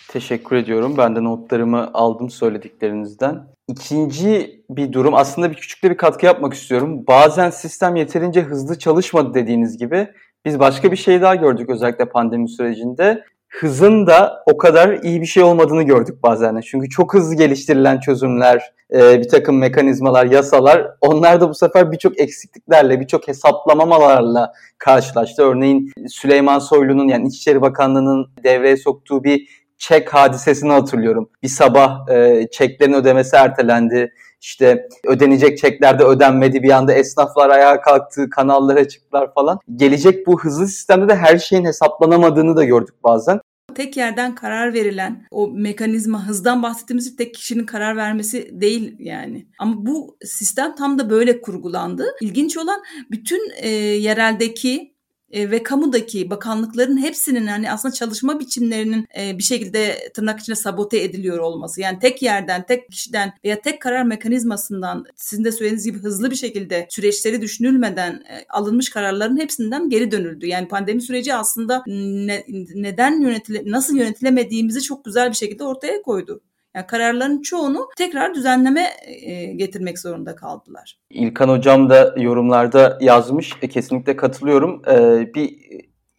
Teşekkür 0.07 0.55
ediyorum. 0.55 0.95
Ben 0.97 1.15
de 1.15 1.23
notlarımı 1.23 1.89
aldım 1.93 2.29
söylediklerinizden. 2.29 3.47
İkinci 3.67 4.61
bir 4.69 4.93
durum 4.93 5.13
aslında 5.13 5.51
bir 5.51 5.55
küçük 5.55 5.83
de 5.83 5.89
bir 5.89 5.97
katkı 5.97 6.25
yapmak 6.25 6.53
istiyorum. 6.53 7.07
Bazen 7.07 7.49
sistem 7.49 7.95
yeterince 7.95 8.41
hızlı 8.41 8.79
çalışmadı 8.79 9.33
dediğiniz 9.33 9.77
gibi. 9.77 10.07
Biz 10.45 10.59
başka 10.59 10.91
bir 10.91 10.97
şey 10.97 11.21
daha 11.21 11.35
gördük 11.35 11.69
özellikle 11.69 12.05
pandemi 12.05 12.49
sürecinde 12.49 13.23
hızın 13.53 14.07
da 14.07 14.43
o 14.45 14.57
kadar 14.57 15.03
iyi 15.03 15.21
bir 15.21 15.25
şey 15.25 15.43
olmadığını 15.43 15.83
gördük 15.83 16.23
bazen. 16.23 16.61
Çünkü 16.61 16.89
çok 16.89 17.13
hızlı 17.13 17.35
geliştirilen 17.35 17.99
çözümler, 17.99 18.73
e, 18.93 19.19
bir 19.19 19.29
takım 19.29 19.57
mekanizmalar, 19.57 20.25
yasalar 20.25 20.87
onlar 21.01 21.41
da 21.41 21.49
bu 21.49 21.53
sefer 21.53 21.91
birçok 21.91 22.19
eksikliklerle, 22.19 22.99
birçok 22.99 23.27
hesaplamamalarla 23.27 24.53
karşılaştı. 24.77 25.43
Örneğin 25.43 25.91
Süleyman 26.07 26.59
Soylu'nun 26.59 27.07
yani 27.07 27.27
İçişleri 27.27 27.61
Bakanlığı'nın 27.61 28.27
devreye 28.43 28.77
soktuğu 28.77 29.23
bir 29.23 29.62
çek 29.83 30.13
hadisesini 30.13 30.71
hatırlıyorum. 30.71 31.29
Bir 31.43 31.47
sabah 31.47 32.09
e, 32.09 32.47
çeklerin 32.51 32.93
ödemesi 32.93 33.35
ertelendi. 33.35 34.13
İşte 34.41 34.87
ödenecek 35.07 35.57
çeklerde 35.57 36.03
ödenmedi. 36.03 36.63
Bir 36.63 36.69
anda 36.69 36.93
esnaflar 36.93 37.49
ayağa 37.49 37.81
kalktı, 37.81 38.29
kanallara 38.29 38.87
çıktılar 38.87 39.33
falan. 39.33 39.59
Gelecek 39.75 40.27
bu 40.27 40.41
hızlı 40.41 40.67
sistemde 40.67 41.09
de 41.09 41.15
her 41.15 41.37
şeyin 41.37 41.65
hesaplanamadığını 41.65 42.55
da 42.55 42.63
gördük 42.63 42.95
bazen 43.03 43.39
tek 43.75 43.97
yerden 43.97 44.35
karar 44.35 44.73
verilen 44.73 45.27
o 45.31 45.47
mekanizma 45.47 46.27
hızdan 46.27 46.63
bahsettiğimiz 46.63 47.15
tek 47.15 47.33
kişinin 47.33 47.65
karar 47.65 47.95
vermesi 47.97 48.61
değil 48.61 48.95
yani. 48.99 49.47
Ama 49.59 49.85
bu 49.85 50.17
sistem 50.25 50.75
tam 50.75 50.99
da 50.99 51.09
böyle 51.09 51.41
kurgulandı. 51.41 52.05
İlginç 52.21 52.57
olan 52.57 52.81
bütün 53.11 53.51
e, 53.55 53.69
yereldeki 53.69 54.92
e, 55.33 55.51
ve 55.51 55.63
kamudaki 55.63 56.29
bakanlıkların 56.29 56.97
hepsinin 56.97 57.47
hani 57.47 57.71
aslında 57.71 57.93
çalışma 57.93 58.39
biçimlerinin 58.39 59.07
e, 59.19 59.37
bir 59.37 59.43
şekilde 59.43 60.11
tırnak 60.13 60.39
içinde 60.39 60.55
sabote 60.55 60.99
ediliyor 61.03 61.37
olması. 61.37 61.81
Yani 61.81 61.99
tek 61.99 62.21
yerden, 62.21 62.65
tek 62.65 62.89
kişiden 62.91 63.33
veya 63.43 63.61
tek 63.61 63.81
karar 63.81 64.03
mekanizmasından 64.03 65.05
sizin 65.15 65.43
de 65.43 65.51
söylediğiniz 65.51 65.85
gibi 65.85 65.99
hızlı 65.99 66.31
bir 66.31 66.35
şekilde 66.35 66.87
süreçleri 66.89 67.41
düşünülmeden 67.41 68.11
e, 68.13 68.45
alınmış 68.49 68.89
kararların 68.89 69.37
hepsinden 69.37 69.89
geri 69.89 70.11
dönüldü. 70.11 70.47
Yani 70.47 70.67
pandemi 70.67 71.01
süreci 71.01 71.33
aslında 71.35 71.83
ne, 71.87 72.43
neden 72.75 73.21
yönetile, 73.21 73.61
nasıl 73.65 73.95
yönetilemediğimizi 73.95 74.81
çok 74.81 75.05
güzel 75.05 75.29
bir 75.29 75.35
şekilde 75.35 75.63
ortaya 75.63 76.01
koydu. 76.01 76.41
Yani 76.75 76.87
kararların 76.87 77.41
çoğunu 77.41 77.89
tekrar 77.97 78.33
düzenleme 78.33 78.87
e, 79.05 79.45
getirmek 79.45 79.99
zorunda 79.99 80.35
kaldılar. 80.35 80.97
İlkan 81.09 81.49
Hocam 81.49 81.89
da 81.89 82.15
yorumlarda 82.17 82.97
yazmış. 83.01 83.53
E, 83.61 83.67
kesinlikle 83.69 84.15
katılıyorum. 84.15 84.81
E, 84.89 85.27
bir 85.33 85.55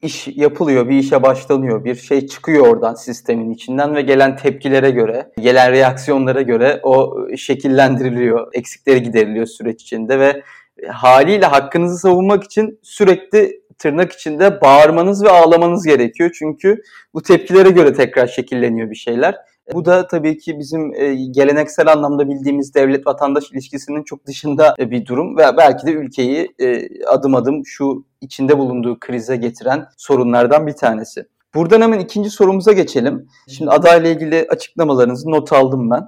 iş 0.02 0.28
yapılıyor, 0.28 0.88
bir 0.88 0.98
işe 0.98 1.22
başlanıyor, 1.22 1.84
bir 1.84 1.94
şey 1.94 2.26
çıkıyor 2.26 2.66
oradan 2.66 2.94
sistemin 2.94 3.50
içinden 3.50 3.94
ve 3.94 4.02
gelen 4.02 4.36
tepkilere 4.36 4.90
göre, 4.90 5.32
gelen 5.40 5.72
reaksiyonlara 5.72 6.42
göre 6.42 6.80
o 6.82 7.26
şekillendiriliyor, 7.36 8.48
eksikleri 8.52 9.02
gideriliyor 9.02 9.46
süreç 9.46 9.82
içinde 9.82 10.18
ve 10.18 10.42
haliyle 10.88 11.46
hakkınızı 11.46 11.98
savunmak 11.98 12.44
için 12.44 12.78
sürekli 12.82 13.60
tırnak 13.78 14.12
içinde 14.12 14.60
bağırmanız 14.60 15.24
ve 15.24 15.30
ağlamanız 15.30 15.86
gerekiyor. 15.86 16.30
Çünkü 16.38 16.82
bu 17.14 17.22
tepkilere 17.22 17.70
göre 17.70 17.92
tekrar 17.92 18.26
şekilleniyor 18.26 18.90
bir 18.90 18.96
şeyler. 18.96 19.34
Bu 19.72 19.84
da 19.84 20.06
tabii 20.06 20.38
ki 20.38 20.58
bizim 20.58 20.94
e, 20.94 21.14
geleneksel 21.14 21.92
anlamda 21.92 22.28
bildiğimiz 22.28 22.74
devlet 22.74 23.06
vatandaş 23.06 23.50
ilişkisinin 23.52 24.02
çok 24.02 24.26
dışında 24.26 24.74
e, 24.78 24.90
bir 24.90 25.06
durum 25.06 25.36
ve 25.36 25.42
belki 25.56 25.86
de 25.86 25.92
ülkeyi 25.92 26.54
e, 26.58 26.88
adım 27.04 27.34
adım 27.34 27.66
şu 27.66 28.04
içinde 28.20 28.58
bulunduğu 28.58 29.00
krize 29.00 29.36
getiren 29.36 29.86
sorunlardan 29.96 30.66
bir 30.66 30.72
tanesi. 30.72 31.26
Buradan 31.54 31.80
hemen 31.80 31.98
ikinci 31.98 32.30
sorumuza 32.30 32.72
geçelim. 32.72 33.28
Şimdi 33.48 33.70
adayla 33.70 34.10
ilgili 34.10 34.46
açıklamalarınızı 34.48 35.30
not 35.30 35.52
aldım 35.52 35.90
ben. 35.90 36.02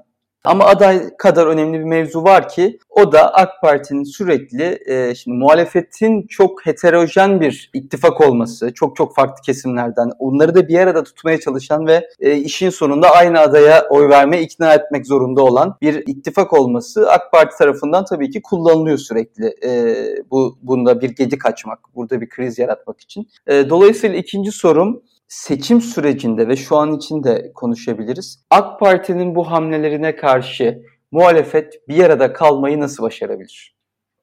Ama 0.44 0.64
aday 0.64 1.16
kadar 1.18 1.46
önemli 1.46 1.78
bir 1.78 1.84
mevzu 1.84 2.22
var 2.22 2.48
ki 2.48 2.78
o 2.90 3.12
da 3.12 3.34
AK 3.34 3.50
Parti'nin 3.62 4.04
sürekli 4.04 4.78
e, 4.86 5.14
şimdi 5.14 5.36
muhalefetin 5.36 6.26
çok 6.26 6.66
heterojen 6.66 7.40
bir 7.40 7.70
ittifak 7.74 8.20
olması, 8.20 8.74
çok 8.74 8.96
çok 8.96 9.14
farklı 9.14 9.42
kesimlerden 9.42 10.10
onları 10.18 10.54
da 10.54 10.68
bir 10.68 10.78
arada 10.78 11.04
tutmaya 11.04 11.40
çalışan 11.40 11.86
ve 11.86 12.08
e, 12.20 12.36
işin 12.36 12.70
sonunda 12.70 13.10
aynı 13.10 13.40
adaya 13.40 13.86
oy 13.90 14.08
vermeye 14.08 14.42
ikna 14.42 14.74
etmek 14.74 15.06
zorunda 15.06 15.44
olan 15.44 15.76
bir 15.82 16.02
ittifak 16.06 16.52
olması 16.52 17.10
AK 17.10 17.32
Parti 17.32 17.58
tarafından 17.58 18.04
tabii 18.04 18.30
ki 18.30 18.42
kullanılıyor 18.42 18.98
sürekli. 18.98 19.54
E, 19.64 19.94
bu 20.30 20.58
bunda 20.62 21.00
bir 21.00 21.10
gedik 21.10 21.46
açmak, 21.46 21.78
burada 21.94 22.20
bir 22.20 22.28
kriz 22.28 22.58
yaratmak 22.58 23.00
için. 23.00 23.28
E, 23.46 23.70
dolayısıyla 23.70 24.16
ikinci 24.16 24.52
sorum 24.52 25.02
seçim 25.28 25.80
sürecinde 25.80 26.48
ve 26.48 26.56
şu 26.56 26.76
an 26.76 26.96
için 26.96 27.24
de 27.24 27.52
konuşabiliriz. 27.54 28.44
AK 28.50 28.80
Parti'nin 28.80 29.34
bu 29.34 29.50
hamlelerine 29.50 30.16
karşı 30.16 30.82
muhalefet 31.10 31.88
bir 31.88 32.04
arada 32.04 32.32
kalmayı 32.32 32.80
nasıl 32.80 33.02
başarabilir? 33.02 33.76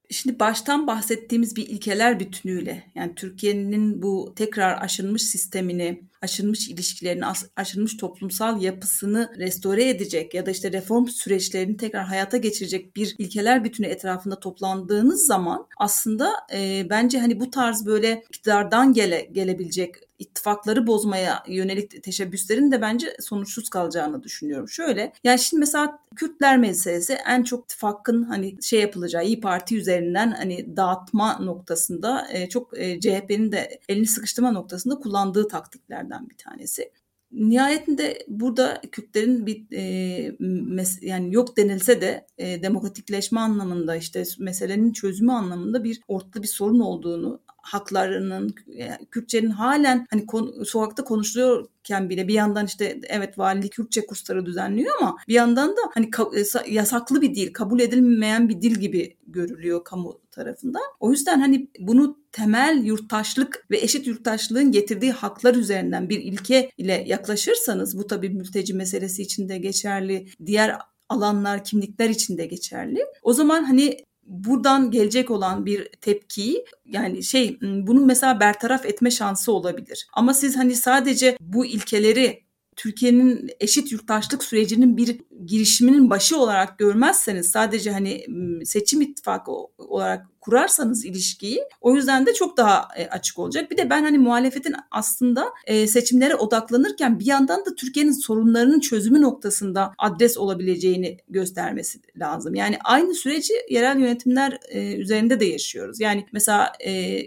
Şimdi 0.09 0.39
baştan 0.39 0.87
bahsettiğimiz 0.87 1.55
bir 1.55 1.67
ilkeler 1.67 2.19
bütünüyle 2.19 2.83
yani 2.95 3.15
Türkiye'nin 3.15 4.01
bu 4.01 4.33
tekrar 4.35 4.81
aşınmış 4.81 5.21
sistemini, 5.21 6.03
aşınmış 6.21 6.69
ilişkilerini, 6.69 7.23
aşınmış 7.55 7.97
toplumsal 7.97 8.61
yapısını 8.61 9.33
restore 9.37 9.89
edecek 9.89 10.33
ya 10.33 10.45
da 10.45 10.51
işte 10.51 10.71
reform 10.71 11.07
süreçlerini 11.07 11.77
tekrar 11.77 12.05
hayata 12.05 12.37
geçirecek 12.37 12.95
bir 12.95 13.15
ilkeler 13.17 13.63
bütünü 13.63 13.87
etrafında 13.87 14.39
toplandığınız 14.39 15.27
zaman 15.27 15.67
aslında 15.77 16.31
e, 16.53 16.87
bence 16.89 17.19
hani 17.19 17.39
bu 17.39 17.51
tarz 17.51 17.85
böyle 17.85 18.23
iktidardan 18.29 18.93
gele, 18.93 19.29
gelebilecek 19.31 19.95
ittifakları 20.23 20.87
bozmaya 20.87 21.43
yönelik 21.47 22.03
teşebbüslerin 22.03 22.71
de 22.71 22.81
bence 22.81 23.15
sonuçsuz 23.19 23.69
kalacağını 23.69 24.23
düşünüyorum. 24.23 24.69
Şöyle 24.69 25.13
yani 25.23 25.39
şimdi 25.39 25.59
mesela 25.59 25.99
Kürtler 26.15 26.57
meselesi 26.57 27.17
en 27.27 27.43
çok 27.43 27.63
ittifakın 27.63 28.23
hani 28.23 28.63
şey 28.63 28.81
yapılacağı 28.81 29.25
İyi 29.25 29.41
Parti 29.41 29.77
üzerinden 29.77 30.31
hani 30.31 30.77
dağıtma 30.77 31.39
noktasında 31.39 32.27
e, 32.31 32.49
çok 32.49 32.79
e, 32.79 32.99
CHP'nin 32.99 33.51
de 33.51 33.79
elini 33.89 34.07
sıkıştırma 34.07 34.51
noktasında 34.51 34.95
kullandığı 34.95 35.47
taktiklerden 35.47 36.29
bir 36.29 36.37
tanesi 36.37 36.91
nihayetinde 37.33 38.25
burada 38.27 38.81
Kürtlerin 38.91 39.45
bir 39.45 39.65
e, 39.71 40.27
mes- 40.39 41.05
yani 41.05 41.33
yok 41.33 41.57
denilse 41.57 42.01
de 42.01 42.27
e, 42.37 42.63
demokratikleşme 42.63 43.39
anlamında 43.39 43.95
işte 43.95 44.23
meselenin 44.39 44.93
çözümü 44.93 45.31
anlamında 45.31 45.83
bir 45.83 46.01
ortada 46.07 46.43
bir 46.43 46.47
sorun 46.47 46.79
olduğunu 46.79 47.39
haklarının 47.63 48.55
yani 48.67 49.05
Kürtçenin 49.11 49.49
halen 49.49 50.07
hani 50.09 50.25
kon, 50.25 50.63
sokakta 50.63 51.03
konuşuluyorken 51.03 52.09
bile 52.09 52.27
bir 52.27 52.33
yandan 52.33 52.65
işte 52.65 52.99
evet 53.07 53.37
valilik 53.39 53.71
Kürtçe 53.71 54.05
kursları 54.05 54.45
düzenliyor 54.45 54.93
ama 55.01 55.17
bir 55.27 55.33
yandan 55.33 55.69
da 55.69 55.81
hani 55.93 56.09
e, 56.35 56.71
yasaklı 56.71 57.21
bir 57.21 57.35
dil, 57.35 57.53
kabul 57.53 57.79
edilmeyen 57.79 58.49
bir 58.49 58.61
dil 58.61 58.75
gibi 58.75 59.17
görülüyor 59.27 59.83
kamu 59.83 60.21
tarafından. 60.31 60.81
O 60.99 61.11
yüzden 61.11 61.39
hani 61.39 61.67
bunu 61.79 62.17
temel 62.31 62.81
yurttaşlık 62.83 63.65
ve 63.71 63.77
eşit 63.77 64.07
yurttaşlığın 64.07 64.71
getirdiği 64.71 65.11
haklar 65.11 65.55
üzerinden 65.55 66.09
bir 66.09 66.19
ilke 66.19 66.71
ile 66.77 67.03
yaklaşırsanız 67.07 67.97
bu 67.97 68.07
tabii 68.07 68.29
mülteci 68.29 68.73
meselesi 68.73 69.21
için 69.21 69.49
de 69.49 69.57
geçerli, 69.57 70.27
diğer 70.45 70.77
alanlar, 71.09 71.63
kimlikler 71.63 72.09
için 72.09 72.37
de 72.37 72.45
geçerli. 72.45 73.05
O 73.23 73.33
zaman 73.33 73.63
hani 73.63 73.97
buradan 74.25 74.91
gelecek 74.91 75.31
olan 75.31 75.65
bir 75.65 75.89
tepkiyi 76.01 76.65
yani 76.85 77.23
şey 77.23 77.57
bunun 77.61 78.05
mesela 78.05 78.39
bertaraf 78.39 78.85
etme 78.85 79.11
şansı 79.11 79.51
olabilir. 79.51 80.07
Ama 80.13 80.33
siz 80.33 80.57
hani 80.57 80.75
sadece 80.75 81.37
bu 81.41 81.65
ilkeleri 81.65 82.43
Türkiye'nin 82.75 83.49
eşit 83.59 83.91
yurttaşlık 83.91 84.43
sürecinin 84.43 84.97
bir 84.97 85.21
girişiminin 85.45 86.09
başı 86.09 86.37
olarak 86.39 86.79
görmezseniz 86.79 87.51
sadece 87.51 87.91
hani 87.91 88.25
seçim 88.65 89.01
ittifakı 89.01 89.51
olarak 89.77 90.32
kurarsanız 90.43 91.05
ilişkiyi 91.05 91.63
o 91.81 91.95
yüzden 91.95 92.25
de 92.25 92.33
çok 92.33 92.57
daha 92.57 92.87
e, 92.97 93.07
açık 93.07 93.39
olacak. 93.39 93.71
Bir 93.71 93.77
de 93.77 93.89
ben 93.89 94.03
hani 94.03 94.17
muhalefetin 94.17 94.75
aslında 94.91 95.45
e, 95.65 95.87
seçimlere 95.87 96.35
odaklanırken 96.35 97.19
bir 97.19 97.25
yandan 97.25 97.65
da 97.65 97.75
Türkiye'nin 97.75 98.11
sorunlarının 98.11 98.79
çözümü 98.79 99.21
noktasında 99.21 99.93
adres 99.97 100.37
olabileceğini 100.37 101.17
göstermesi 101.29 101.99
lazım. 102.17 102.55
Yani 102.55 102.77
aynı 102.83 103.13
süreci 103.13 103.53
yerel 103.69 103.99
yönetimler 103.99 104.59
e, 104.69 104.95
üzerinde 104.95 105.39
de 105.39 105.45
yaşıyoruz. 105.45 105.99
Yani 105.99 106.25
mesela 106.31 106.71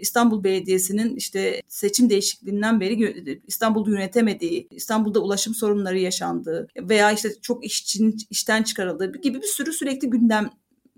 İstanbul 0.01 0.43
Belediyesi'nin 0.43 1.15
işte 1.15 1.61
seçim 1.67 2.09
değişikliğinden 2.09 2.79
beri 2.79 3.41
İstanbul'u 3.47 3.91
yönetemediği, 3.91 4.67
İstanbul'da 4.71 5.19
ulaşım 5.19 5.55
sorunları 5.55 5.99
yaşandığı 5.99 6.67
veya 6.77 7.11
işte 7.11 7.29
çok 7.41 7.65
işçinin 7.65 8.17
işten 8.29 8.63
çıkarıldığı 8.63 9.11
gibi 9.21 9.41
bir 9.41 9.47
sürü 9.47 9.73
sürekli 9.73 10.09
gündem 10.09 10.49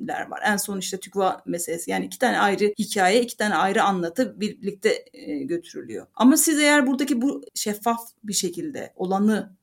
ler 0.08 0.28
var. 0.30 0.40
En 0.46 0.58
son 0.58 0.80
işte 0.80 0.98
TÜGVA 0.98 1.42
meselesi 1.46 1.92
yani 1.92 2.06
iki 2.06 2.20
tane 2.20 2.40
ayrı 2.40 2.74
hikaye, 2.80 3.22
iki 3.22 3.38
tane 3.38 3.56
ayrı 3.56 3.84
anlatı 3.84 4.40
birlikte 4.40 5.06
e, 5.14 5.38
götürülüyor. 5.38 6.08
Ama 6.16 6.38
siz 6.38 6.60
eğer 6.60 6.88
buradaki 6.88 7.22
bu 7.22 7.42
şeffaf 7.56 8.00
bir 8.24 8.34
şekilde 8.34 8.94
olanı 8.96 9.56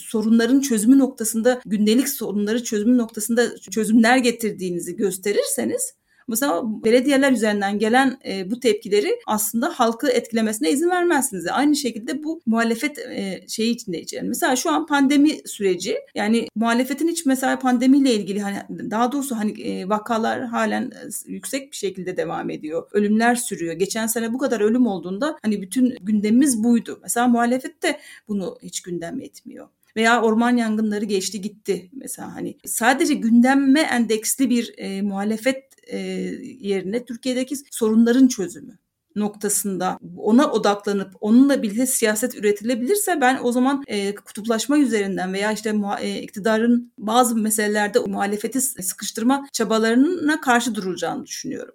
sorunların 0.00 0.60
çözümü 0.60 0.98
noktasında 0.98 1.60
gündelik 1.66 2.08
sorunları 2.08 2.64
çözümü 2.64 2.98
noktasında 2.98 3.56
çözümler 3.56 4.16
getirdiğinizi 4.16 4.96
gösterirseniz 4.96 5.94
Mesela 6.28 6.62
belediyeler 6.84 7.32
üzerinden 7.32 7.78
gelen 7.78 8.18
e, 8.26 8.50
bu 8.50 8.60
tepkileri 8.60 9.18
aslında 9.26 9.68
halkı 9.68 10.08
etkilemesine 10.08 10.70
izin 10.70 10.90
vermezsiniz. 10.90 11.46
Aynı 11.46 11.76
şekilde 11.76 12.24
bu 12.24 12.42
muhalefet 12.46 12.98
e, 12.98 13.44
şeyi 13.48 13.74
içinde 13.74 14.00
içerir. 14.00 14.22
Mesela 14.22 14.56
şu 14.56 14.70
an 14.70 14.86
pandemi 14.86 15.30
süreci 15.46 15.96
yani 16.14 16.48
muhalefetin 16.54 17.08
hiç 17.08 17.26
mesela 17.26 17.58
pandemiyle 17.58 18.14
ilgili 18.14 18.40
hani 18.40 18.58
daha 18.90 19.12
doğrusu 19.12 19.36
hani 19.36 19.62
e, 19.62 19.88
vakalar 19.88 20.44
halen 20.44 20.82
e, 20.82 21.08
yüksek 21.26 21.72
bir 21.72 21.76
şekilde 21.76 22.16
devam 22.16 22.50
ediyor. 22.50 22.88
Ölümler 22.92 23.34
sürüyor. 23.34 23.74
Geçen 23.74 24.06
sene 24.06 24.32
bu 24.32 24.38
kadar 24.38 24.60
ölüm 24.60 24.86
olduğunda 24.86 25.36
hani 25.42 25.62
bütün 25.62 25.96
gündemimiz 26.02 26.64
buydu. 26.64 26.98
Mesela 27.02 27.28
muhalefet 27.28 27.82
de 27.82 28.00
bunu 28.28 28.58
hiç 28.62 28.82
gündem 28.82 29.20
etmiyor 29.20 29.68
veya 29.96 30.22
orman 30.22 30.56
yangınları 30.56 31.04
geçti 31.04 31.40
gitti 31.40 31.90
mesela 31.92 32.34
hani 32.34 32.56
sadece 32.64 33.14
gündemme 33.14 33.80
endeksli 33.80 34.50
bir 34.50 34.74
e, 34.76 35.02
muhalefet 35.02 35.73
e, 35.86 35.98
yerine 36.60 37.04
Türkiye'deki 37.04 37.56
sorunların 37.70 38.28
çözümü 38.28 38.78
noktasında 39.16 39.98
ona 40.16 40.50
odaklanıp 40.52 41.12
onunla 41.20 41.62
birlikte 41.62 41.86
siyaset 41.86 42.34
üretilebilirse 42.34 43.20
ben 43.20 43.38
o 43.42 43.52
zaman 43.52 43.84
e, 43.86 44.14
kutuplaşma 44.14 44.78
üzerinden 44.78 45.32
veya 45.32 45.52
işte 45.52 45.74
e, 46.00 46.20
iktidarın 46.20 46.92
bazı 46.98 47.36
meselelerde 47.36 47.98
muhalefeti 47.98 48.60
sıkıştırma 48.60 49.46
çabalarına 49.52 50.40
karşı 50.40 50.74
durulacağını 50.74 51.26
düşünüyorum. 51.26 51.74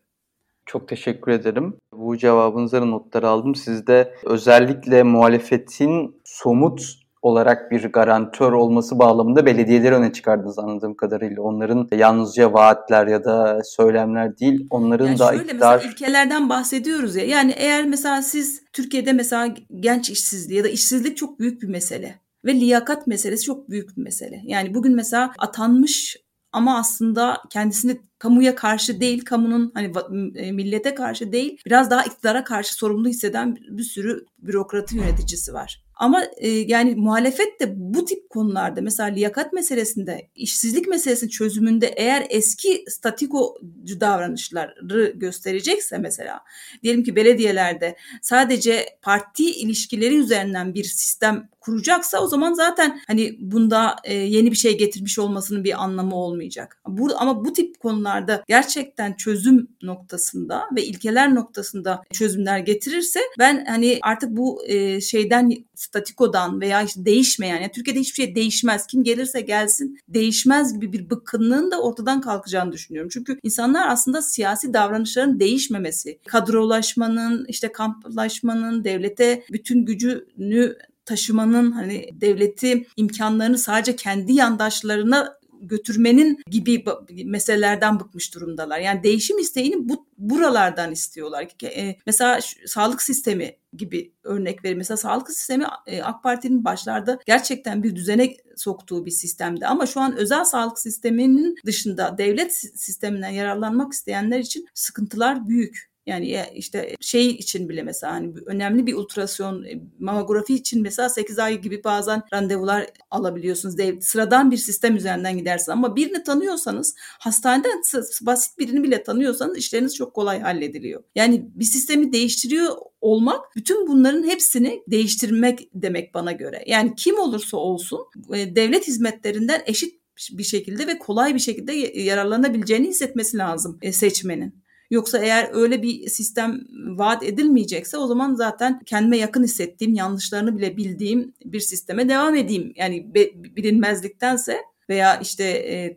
Çok 0.66 0.88
teşekkür 0.88 1.32
ederim. 1.32 1.74
Bu 1.94 2.18
cevabınıza 2.18 2.86
notları 2.86 3.28
aldım. 3.28 3.56
Sizde 3.56 4.14
özellikle 4.24 5.04
muhalefetin 5.04 6.22
somut 6.24 6.82
olarak 7.22 7.72
bir 7.72 7.84
garantör 7.84 8.52
olması 8.52 9.00
bağlamında 9.00 9.46
belediyeleri 9.46 9.96
öne 9.96 10.14
çıkardınız 10.14 10.60
anladığım 10.60 10.96
kadarıyla. 10.96 11.42
Onların 11.42 11.88
yalnızca 11.92 12.54
vaatler 12.54 13.08
ya 13.08 13.24
da 13.24 13.62
söylemler 13.64 14.38
değil, 14.38 14.68
onların 14.70 15.08
yani 15.08 15.20
da 15.20 15.28
şöyle, 15.28 15.44
iktidar... 15.44 15.76
Mesela 15.76 15.92
ilkelerden 15.92 16.50
bahsediyoruz 16.50 17.16
ya. 17.16 17.26
Yani 17.26 17.52
eğer 17.52 17.86
mesela 17.86 18.22
siz 18.22 18.62
Türkiye'de 18.74 19.14
mesela 19.14 19.56
genç 19.80 20.10
işsizliği 20.10 20.58
ya 20.58 20.64
da 20.64 20.70
işsizlik 20.70 21.18
çok 21.18 21.40
büyük 21.40 21.62
bir 21.62 21.68
mesele 21.68 22.20
ve 22.46 22.54
liyakat 22.54 23.08
meselesi 23.08 23.44
çok 23.44 23.70
büyük 23.70 23.98
bir 23.98 24.02
mesele. 24.02 24.42
Yani 24.44 24.74
bugün 24.74 24.96
mesela 24.96 25.32
atanmış 25.38 26.18
ama 26.52 26.78
aslında 26.78 27.38
kendisini 27.50 27.98
kamuya 28.20 28.56
karşı 28.56 29.00
değil, 29.00 29.26
kamunun 29.26 29.72
hani 29.74 29.92
e, 30.36 30.52
millete 30.52 30.96
karşı 30.96 31.32
değil, 31.32 31.62
biraz 31.66 31.92
daha 31.92 32.04
iktidara 32.04 32.44
karşı 32.44 32.74
sorumlu 32.74 33.08
hisseden 33.08 33.58
bir 33.70 33.84
sürü 33.84 34.26
bürokratı 34.38 34.96
yöneticisi 34.96 35.54
var. 35.54 35.84
Ama 36.00 36.24
e, 36.38 36.50
yani 36.50 36.96
muhalefet 36.96 37.60
de 37.60 37.74
bu 37.76 38.06
tip 38.06 38.30
konularda 38.30 38.82
mesela 38.82 39.10
liyakat 39.10 39.54
meselesinde, 39.54 40.30
işsizlik 40.36 40.88
meselesinin 40.88 41.30
çözümünde 41.30 41.88
eğer 41.88 42.28
eski 42.30 42.84
statikocu 42.88 44.00
davranışları 44.00 45.12
gösterecekse 45.16 45.98
mesela 45.98 46.40
diyelim 46.84 47.04
ki 47.04 47.16
belediyelerde 47.16 47.96
sadece 48.22 48.86
parti 49.02 49.52
ilişkileri 49.52 50.18
üzerinden 50.18 50.74
bir 50.74 50.84
sistem 50.84 51.50
kuracaksa 51.60 52.20
o 52.20 52.28
zaman 52.28 52.54
zaten 52.54 53.02
hani 53.08 53.38
bunda 53.40 53.96
e, 54.04 54.14
yeni 54.14 54.52
bir 54.52 54.56
şey 54.56 54.78
getirmiş 54.78 55.20
olmasının 55.20 55.64
bir 55.64 55.84
anlamı 55.84 56.16
olmayacak. 56.16 56.82
Bu, 56.88 57.10
ama 57.18 57.46
bu 57.46 57.54
tip 57.54 57.80
konularda 57.80 58.44
gerçekten 58.48 59.14
çözüm 59.14 59.68
noktasında 59.82 60.64
ve 60.76 60.84
ilkeler 60.84 61.36
noktasında 61.36 62.04
çözümler 62.12 62.60
getirirse 62.60 63.20
ben 63.40 63.66
hani 63.66 64.00
artık 64.02 64.30
bu 64.30 64.66
e, 64.66 65.02
şeyden 65.02 65.52
statikodan 65.76 66.62
veya 66.62 66.82
işte 66.82 67.06
değişmeyen 67.06 67.56
yani 67.56 67.72
Türkiye'de 67.72 68.00
hiçbir 68.00 68.24
şey 68.24 68.36
değişmez. 68.36 68.88
Kim 68.88 69.04
gelirse 69.04 69.42
gelsin 69.42 70.00
değişmez 70.08 70.74
gibi 70.74 70.94
bir 70.94 71.10
bıkkınlığın 71.10 71.72
da 71.72 71.82
ortadan 71.82 72.22
kalkacağını 72.22 72.72
düşünüyorum. 72.72 73.10
Çünkü 73.14 73.40
insanlar 73.44 73.88
aslında 73.88 74.22
siyasi 74.22 74.74
davranışların 74.74 75.40
değişmemesi, 75.40 76.20
kadrolaşmanın, 76.28 77.46
işte 77.48 77.72
kamplaşmanın, 77.72 78.84
devlete 78.84 79.44
bütün 79.52 79.86
gücünü 79.86 80.76
taşımanın 81.10 81.72
hani 81.72 82.10
devleti 82.14 82.88
imkanlarını 82.98 83.58
sadece 83.58 83.96
kendi 83.96 84.34
yandaşlarına 84.34 85.40
götürmenin 85.62 86.44
gibi 86.50 86.86
meselelerden 87.26 88.00
bıkmış 88.00 88.36
durumdalar. 88.36 88.80
Yani 88.80 89.04
değişim 89.04 89.40
isteğini 89.40 89.90
bu 89.90 90.08
buralardan 90.18 90.92
istiyorlar. 90.92 91.48
E, 91.64 91.96
mesela 92.06 92.40
sağlık 92.66 93.02
sistemi 93.02 93.56
gibi 93.74 94.14
örnek 94.24 94.64
vereyim. 94.64 94.78
Mesela 94.78 94.98
sağlık 94.98 95.32
sistemi 95.32 95.66
e, 95.88 96.02
AK 96.02 96.24
Parti'nin 96.24 96.66
başlarda 96.66 97.20
gerçekten 97.26 97.84
bir 97.84 97.96
düzene 97.96 98.36
soktuğu 98.56 99.06
bir 99.06 99.12
sistemdi. 99.12 99.68
Ama 99.68 99.86
şu 99.86 100.00
an 100.00 100.18
özel 100.18 100.46
sağlık 100.46 100.80
sisteminin 100.80 101.56
dışında 101.66 102.18
devlet 102.18 102.54
sisteminden 102.54 103.30
yararlanmak 103.30 103.94
isteyenler 103.94 104.40
için 104.40 104.68
sıkıntılar 104.74 105.48
büyük. 105.48 105.89
Yani 106.10 106.46
işte 106.56 106.96
şey 107.02 107.30
için 107.30 107.70
bile 107.70 107.84
mesela 107.84 108.14
hani 108.14 108.34
önemli 108.46 108.88
bir 108.88 108.94
ultrason 108.94 109.64
e, 109.64 109.82
mamografi 110.00 110.56
için 110.56 110.82
mesela 110.82 111.10
8 111.10 111.40
ay 111.40 111.62
gibi 111.62 111.84
bazen 111.84 112.22
randevular 112.34 112.88
alabiliyorsunuz. 113.12 113.76
Sıradan 114.02 114.52
bir 114.52 114.58
sistem 114.58 114.96
üzerinden 114.96 115.38
gidersin 115.38 115.72
ama 115.72 115.96
birini 115.96 116.24
tanıyorsanız 116.24 116.96
hastaneden 117.20 117.82
basit 118.22 118.60
birini 118.60 118.84
bile 118.84 119.04
tanıyorsanız 119.04 119.58
işleriniz 119.58 119.96
çok 119.96 120.14
kolay 120.14 120.42
hallediliyor. 120.42 121.04
Yani 121.16 121.46
bir 121.56 121.66
sistemi 121.66 122.14
değiştiriyor 122.14 122.76
olmak 123.02 123.56
bütün 123.56 123.88
bunların 123.88 124.24
hepsini 124.24 124.84
değiştirmek 124.88 125.70
demek 125.74 126.14
bana 126.14 126.32
göre. 126.32 126.64
Yani 126.68 126.96
kim 126.96 127.20
olursa 127.20 127.58
olsun 127.58 128.00
e, 128.34 128.56
devlet 128.56 128.88
hizmetlerinden 128.88 129.62
eşit 129.66 130.00
bir 130.32 130.44
şekilde 130.44 130.88
ve 130.88 131.00
kolay 131.00 131.36
bir 131.36 131.40
şekilde 131.40 131.74
yararlanabileceğini 132.02 132.88
hissetmesi 132.88 133.38
lazım 133.38 133.80
e, 133.82 133.92
seçmenin. 133.92 134.59
Yoksa 134.90 135.18
eğer 135.18 135.50
öyle 135.54 135.82
bir 135.82 136.10
sistem 136.10 136.62
vaat 136.98 137.24
edilmeyecekse 137.24 137.98
o 137.98 138.08
zaman 138.08 138.36
zaten 138.36 138.80
kendime 138.86 139.18
yakın 139.18 139.44
hissettiğim, 139.44 139.94
yanlışlarını 139.94 140.58
bile 140.58 140.78
bildiğim 140.78 141.34
bir 141.46 141.60
sisteme 141.60 142.10
devam 142.10 142.36
edeyim. 142.36 142.74
Yani 142.76 143.14
bilinmezliktense 143.56 144.58
veya 144.90 145.20
işte 145.20 145.44
e, 145.44 145.96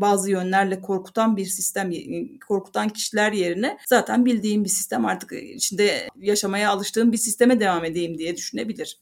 bazı 0.00 0.30
yönlerle 0.30 0.80
korkutan 0.80 1.36
bir 1.36 1.44
sistem, 1.44 1.92
korkutan 2.48 2.88
kişiler 2.88 3.32
yerine 3.32 3.78
zaten 3.88 4.24
bildiğim 4.24 4.64
bir 4.64 4.68
sistem 4.68 5.06
artık 5.06 5.32
içinde 5.32 6.08
yaşamaya 6.20 6.70
alıştığım 6.70 7.12
bir 7.12 7.16
sisteme 7.16 7.60
devam 7.60 7.84
edeyim 7.84 8.18
diye 8.18 8.36
düşünebilir. 8.36 8.98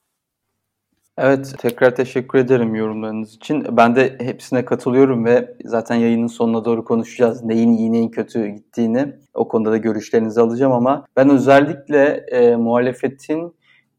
Evet, 1.23 1.55
tekrar 1.59 1.97
teşekkür 1.97 2.39
ederim 2.39 2.75
yorumlarınız 2.75 3.35
için. 3.35 3.77
Ben 3.77 3.97
de 3.97 4.17
hepsine 4.21 4.65
katılıyorum 4.65 5.25
ve 5.25 5.55
zaten 5.65 5.95
yayının 5.95 6.27
sonuna 6.27 6.65
doğru 6.65 6.85
konuşacağız. 6.85 7.45
Neyin 7.45 7.73
iyi 7.73 7.93
neyin 7.93 8.09
kötü 8.09 8.47
gittiğini. 8.47 9.13
O 9.35 9.49
konuda 9.49 9.73
da 9.73 9.77
görüşlerinizi 9.77 10.41
alacağım 10.41 10.73
ama 10.73 11.07
ben 11.17 11.29
özellikle 11.31 12.05
e, 12.31 12.57
muhalefetin 12.57 13.55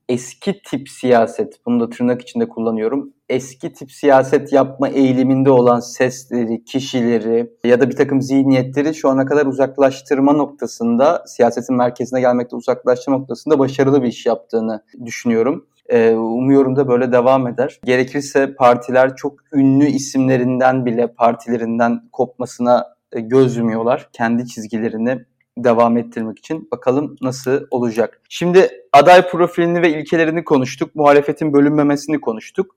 eski 0.10 0.62
tip 0.64 0.90
siyaset, 0.90 1.66
bunu 1.66 1.80
da 1.80 1.90
tırnak 1.90 2.22
içinde 2.22 2.48
kullanıyorum. 2.48 3.14
Eski 3.30 3.74
tip 3.74 3.92
siyaset 3.92 4.54
yapma 4.54 4.90
eğiliminde 4.90 5.52
olan 5.52 5.80
sesleri, 5.80 6.64
kişileri 6.64 7.50
ya 7.64 7.80
da 7.80 7.90
bir 7.90 7.96
takım 7.96 8.22
zihniyetleri 8.22 8.96
şu 8.96 9.10
ana 9.10 9.26
kadar 9.26 9.46
uzaklaştırma 9.46 10.34
noktasında, 10.34 11.24
siyasetin 11.28 11.76
merkezine 11.76 12.22
gelmekte 12.22 12.56
uzaklaştırma 12.56 13.18
noktasında 13.18 13.60
başarılı 13.60 14.04
bir 14.04 14.08
iş 14.08 14.26
yaptığını 14.26 14.84
düşünüyorum. 15.06 15.66
Ee, 15.92 16.12
umuyorum 16.16 16.76
da 16.76 16.88
böyle 16.88 17.12
devam 17.12 17.48
eder. 17.48 17.80
Gerekirse 17.84 18.56
partiler 18.56 19.16
çok 19.16 19.54
ünlü 19.54 19.86
isimlerinden 19.86 20.86
bile 20.86 21.08
partilerinden 21.08 22.02
kopmasına 22.12 22.96
e, 23.12 23.20
göz 23.20 23.58
yumuyorlar. 23.58 24.10
Kendi 24.14 24.48
çizgilerini 24.48 25.26
devam 25.58 25.98
ettirmek 25.98 26.40
için 26.40 26.68
bakalım 26.72 27.16
nasıl 27.22 27.62
olacak. 27.72 28.22
Şimdi 28.30 28.70
aday 28.94 29.30
profilini 29.30 29.82
ve 29.82 29.90
ilkelerini 29.90 30.44
konuştuk. 30.44 30.96
Muhalefetin 30.96 31.54
bölünmemesini 31.54 32.22
konuştuk. 32.22 32.76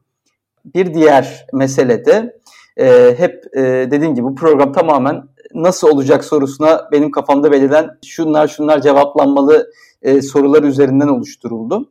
Bir 0.75 0.95
diğer 0.95 1.47
mesele 1.53 2.05
de 2.05 2.39
e, 2.77 3.15
hep 3.19 3.57
e, 3.57 3.63
dediğim 3.63 4.15
gibi 4.15 4.25
bu 4.25 4.35
program 4.35 4.73
tamamen 4.73 5.23
nasıl 5.55 5.89
olacak 5.89 6.25
sorusuna 6.25 6.89
benim 6.93 7.11
kafamda 7.11 7.53
belirlen 7.53 7.91
şunlar 8.07 8.49
şunlar 8.49 8.81
cevaplanmalı 8.81 9.71
e, 10.03 10.23
sorular 10.23 10.63
üzerinden 10.63 11.09
oluşturuldu. 11.09 11.91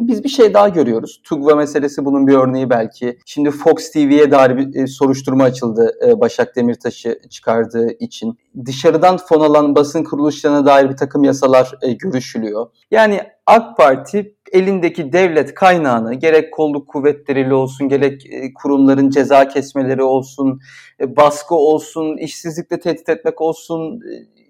Biz 0.00 0.24
bir 0.24 0.28
şey 0.28 0.54
daha 0.54 0.68
görüyoruz. 0.68 1.20
Tugva 1.24 1.56
meselesi 1.56 2.04
bunun 2.04 2.26
bir 2.26 2.34
örneği 2.34 2.70
belki. 2.70 3.18
Şimdi 3.26 3.50
Fox 3.50 3.90
TV'ye 3.90 4.30
dair 4.30 4.56
bir 4.56 4.82
e, 4.82 4.86
soruşturma 4.86 5.44
açıldı 5.44 5.98
e, 6.06 6.20
Başak 6.20 6.56
Demirtaş'ı 6.56 7.20
çıkardığı 7.30 7.92
için. 8.00 8.38
Dışarıdan 8.66 9.16
fon 9.16 9.40
alan 9.40 9.74
basın 9.74 10.04
kuruluşlarına 10.04 10.66
dair 10.66 10.90
bir 10.90 10.96
takım 10.96 11.24
yasalar 11.24 11.72
e, 11.82 11.92
görüşülüyor. 11.92 12.66
Yani 12.90 13.20
AK 13.46 13.76
Parti 13.76 14.34
elindeki 14.52 15.12
devlet 15.12 15.54
kaynağını 15.54 16.14
gerek 16.14 16.52
kolluk 16.52 16.88
kuvvetleriyle 16.88 17.54
olsun 17.54 17.88
gerek 17.88 18.22
kurumların 18.54 19.10
ceza 19.10 19.48
kesmeleri 19.48 20.02
olsun, 20.02 20.60
baskı 21.00 21.54
olsun, 21.54 22.16
işsizlikle 22.16 22.80
tehdit 22.80 23.08
etmek 23.08 23.40
olsun, 23.40 24.00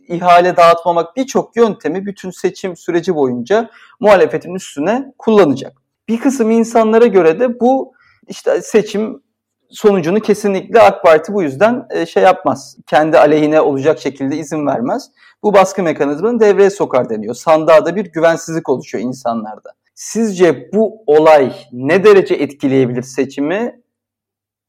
ihale 0.08 0.56
dağıtmamak 0.56 1.16
birçok 1.16 1.56
yöntemi 1.56 2.06
bütün 2.06 2.30
seçim 2.30 2.76
süreci 2.76 3.14
boyunca 3.14 3.70
muhalefetin 4.00 4.54
üstüne 4.54 5.12
kullanacak. 5.18 5.82
Bir 6.08 6.20
kısım 6.20 6.50
insanlara 6.50 7.06
göre 7.06 7.40
de 7.40 7.60
bu 7.60 7.92
işte 8.28 8.62
seçim 8.62 9.22
sonucunu 9.70 10.20
kesinlikle 10.20 10.80
AK 10.80 11.02
Parti 11.02 11.34
bu 11.34 11.42
yüzden 11.42 11.86
e, 11.90 12.06
şey 12.06 12.22
yapmaz. 12.22 12.76
Kendi 12.86 13.18
aleyhine 13.18 13.60
olacak 13.60 13.98
şekilde 13.98 14.36
izin 14.36 14.66
vermez. 14.66 15.10
Bu 15.42 15.54
baskı 15.54 15.82
mekanizmanı 15.82 16.40
devreye 16.40 16.70
sokar 16.70 17.10
deniyor. 17.10 17.34
Sandığa 17.34 17.86
da 17.86 17.96
bir 17.96 18.04
güvensizlik 18.04 18.68
oluşuyor 18.68 19.04
insanlarda. 19.04 19.72
Sizce 19.94 20.70
bu 20.72 21.02
olay 21.06 21.52
ne 21.72 22.04
derece 22.04 22.34
etkileyebilir 22.34 23.02
seçimi? 23.02 23.80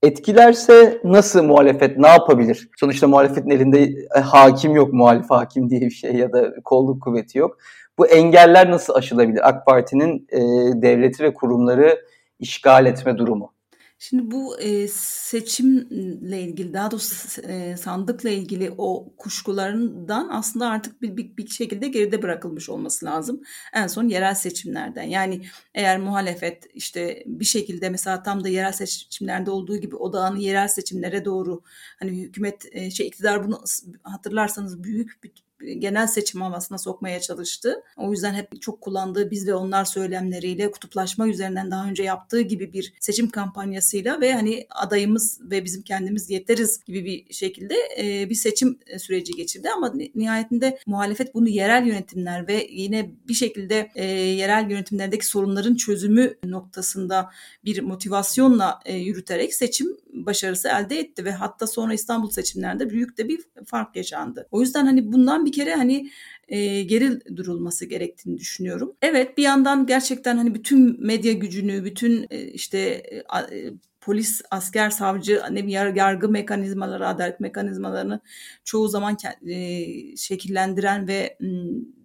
Etkilerse 0.03 1.01
nasıl 1.03 1.43
muhalefet 1.43 1.97
ne 1.97 2.07
yapabilir? 2.07 2.69
Sonuçta 2.79 3.07
muhalefetin 3.07 3.49
elinde 3.49 3.83
e, 4.15 4.19
hakim 4.19 4.75
yok, 4.75 4.93
muhalif 4.93 5.29
hakim 5.29 5.69
diye 5.69 5.81
bir 5.81 5.91
şey 5.91 6.15
ya 6.15 6.33
da 6.33 6.53
kolluk 6.63 7.03
kuvveti 7.03 7.37
yok. 7.37 7.57
Bu 7.97 8.07
engeller 8.07 8.71
nasıl 8.71 8.93
aşılabilir? 8.93 9.49
AK 9.49 9.65
Parti'nin 9.65 10.27
e, 10.31 10.39
devleti 10.81 11.23
ve 11.23 11.33
kurumları 11.33 12.05
işgal 12.39 12.85
etme 12.85 13.17
durumu. 13.17 13.53
Şimdi 14.01 14.31
bu 14.31 14.59
e, 14.59 14.87
seçimle 14.87 16.41
ilgili 16.41 16.73
daha 16.73 16.91
doğrusu 16.91 17.41
e, 17.41 17.77
sandıkla 17.77 18.29
ilgili 18.29 18.73
o 18.77 19.13
kuşkularından 19.17 20.29
aslında 20.31 20.69
artık 20.69 21.01
bir, 21.01 21.17
bir, 21.17 21.37
bir 21.37 21.47
şekilde 21.47 21.87
geride 21.87 22.21
bırakılmış 22.21 22.69
olması 22.69 23.05
lazım. 23.05 23.41
En 23.73 23.87
son 23.87 24.07
yerel 24.07 24.35
seçimlerden. 24.35 25.03
Yani 25.03 25.41
eğer 25.73 25.99
muhalefet 25.99 26.67
işte 26.73 27.23
bir 27.25 27.45
şekilde 27.45 27.89
mesela 27.89 28.23
tam 28.23 28.43
da 28.43 28.49
yerel 28.49 28.71
seçimlerde 28.71 29.51
olduğu 29.51 29.77
gibi 29.77 29.95
odağını 29.95 30.39
yerel 30.39 30.67
seçimlere 30.67 31.25
doğru 31.25 31.61
hani 31.99 32.11
hükümet 32.11 32.65
e, 32.71 32.91
şey 32.91 33.07
iktidar 33.07 33.43
bunu 33.47 33.63
hatırlarsanız 34.03 34.83
büyük 34.83 35.23
bir 35.23 35.31
genel 35.77 36.07
seçim 36.07 36.41
havasına 36.41 36.77
sokmaya 36.77 37.19
çalıştı. 37.21 37.83
O 37.97 38.11
yüzden 38.11 38.33
hep 38.33 38.61
çok 38.61 38.81
kullandığı 38.81 39.31
biz 39.31 39.47
ve 39.47 39.53
onlar 39.53 39.85
söylemleriyle 39.85 40.71
kutuplaşma 40.71 41.27
üzerinden 41.27 41.71
daha 41.71 41.85
önce 41.85 42.03
yaptığı 42.03 42.41
gibi 42.41 42.73
bir 42.73 42.93
seçim 42.99 43.29
kampanyasıyla 43.29 44.21
ve 44.21 44.33
hani 44.33 44.67
adayımız 44.69 45.39
ve 45.41 45.65
bizim 45.65 45.81
kendimiz 45.81 46.29
yeteriz 46.29 46.83
gibi 46.85 47.05
bir 47.05 47.33
şekilde 47.33 47.75
e, 47.97 48.29
bir 48.29 48.35
seçim 48.35 48.79
süreci 48.97 49.33
geçirdi 49.33 49.69
ama 49.69 49.93
nihayetinde 50.15 50.79
muhalefet 50.85 51.33
bunu 51.33 51.49
yerel 51.49 51.87
yönetimler 51.87 52.47
ve 52.47 52.67
yine 52.71 53.11
bir 53.27 53.33
şekilde 53.33 53.89
e, 53.95 54.05
yerel 54.05 54.71
yönetimlerdeki 54.71 55.25
sorunların 55.25 55.75
çözümü 55.75 56.33
noktasında 56.43 57.29
bir 57.65 57.81
motivasyonla 57.81 58.79
e, 58.85 58.95
yürüterek 58.95 59.53
seçim 59.53 59.97
başarısı 60.13 60.67
elde 60.67 60.99
etti 60.99 61.25
ve 61.25 61.31
hatta 61.31 61.67
sonra 61.67 61.93
İstanbul 61.93 62.29
seçimlerinde 62.29 62.89
büyük 62.89 63.17
de 63.17 63.27
bir 63.27 63.41
fark 63.65 63.95
yaşandı. 63.95 64.47
O 64.51 64.61
yüzden 64.61 64.85
hani 64.85 65.11
bundan 65.11 65.45
bir 65.49 65.53
kere 65.53 65.75
hani 65.75 66.11
e, 66.47 66.83
geri 66.83 67.37
durulması 67.37 67.85
gerektiğini 67.85 68.37
düşünüyorum. 68.37 68.95
Evet 69.01 69.37
bir 69.37 69.43
yandan 69.43 69.85
gerçekten 69.85 70.37
hani 70.37 70.53
bütün 70.53 71.05
medya 71.05 71.33
gücünü, 71.33 71.85
bütün 71.85 72.27
e, 72.29 72.41
işte 72.41 72.79
e, 72.79 73.73
polis, 74.01 74.41
asker, 74.51 74.89
savcı, 74.89 75.41
ne 75.51 75.67
bir 75.67 75.95
yargı 75.95 76.29
mekanizmaları, 76.29 77.07
adalet 77.07 77.39
mekanizmalarını 77.39 78.19
çoğu 78.63 78.87
zaman 78.87 79.17
e, 79.47 80.17
şekillendiren 80.17 81.07
ve 81.07 81.37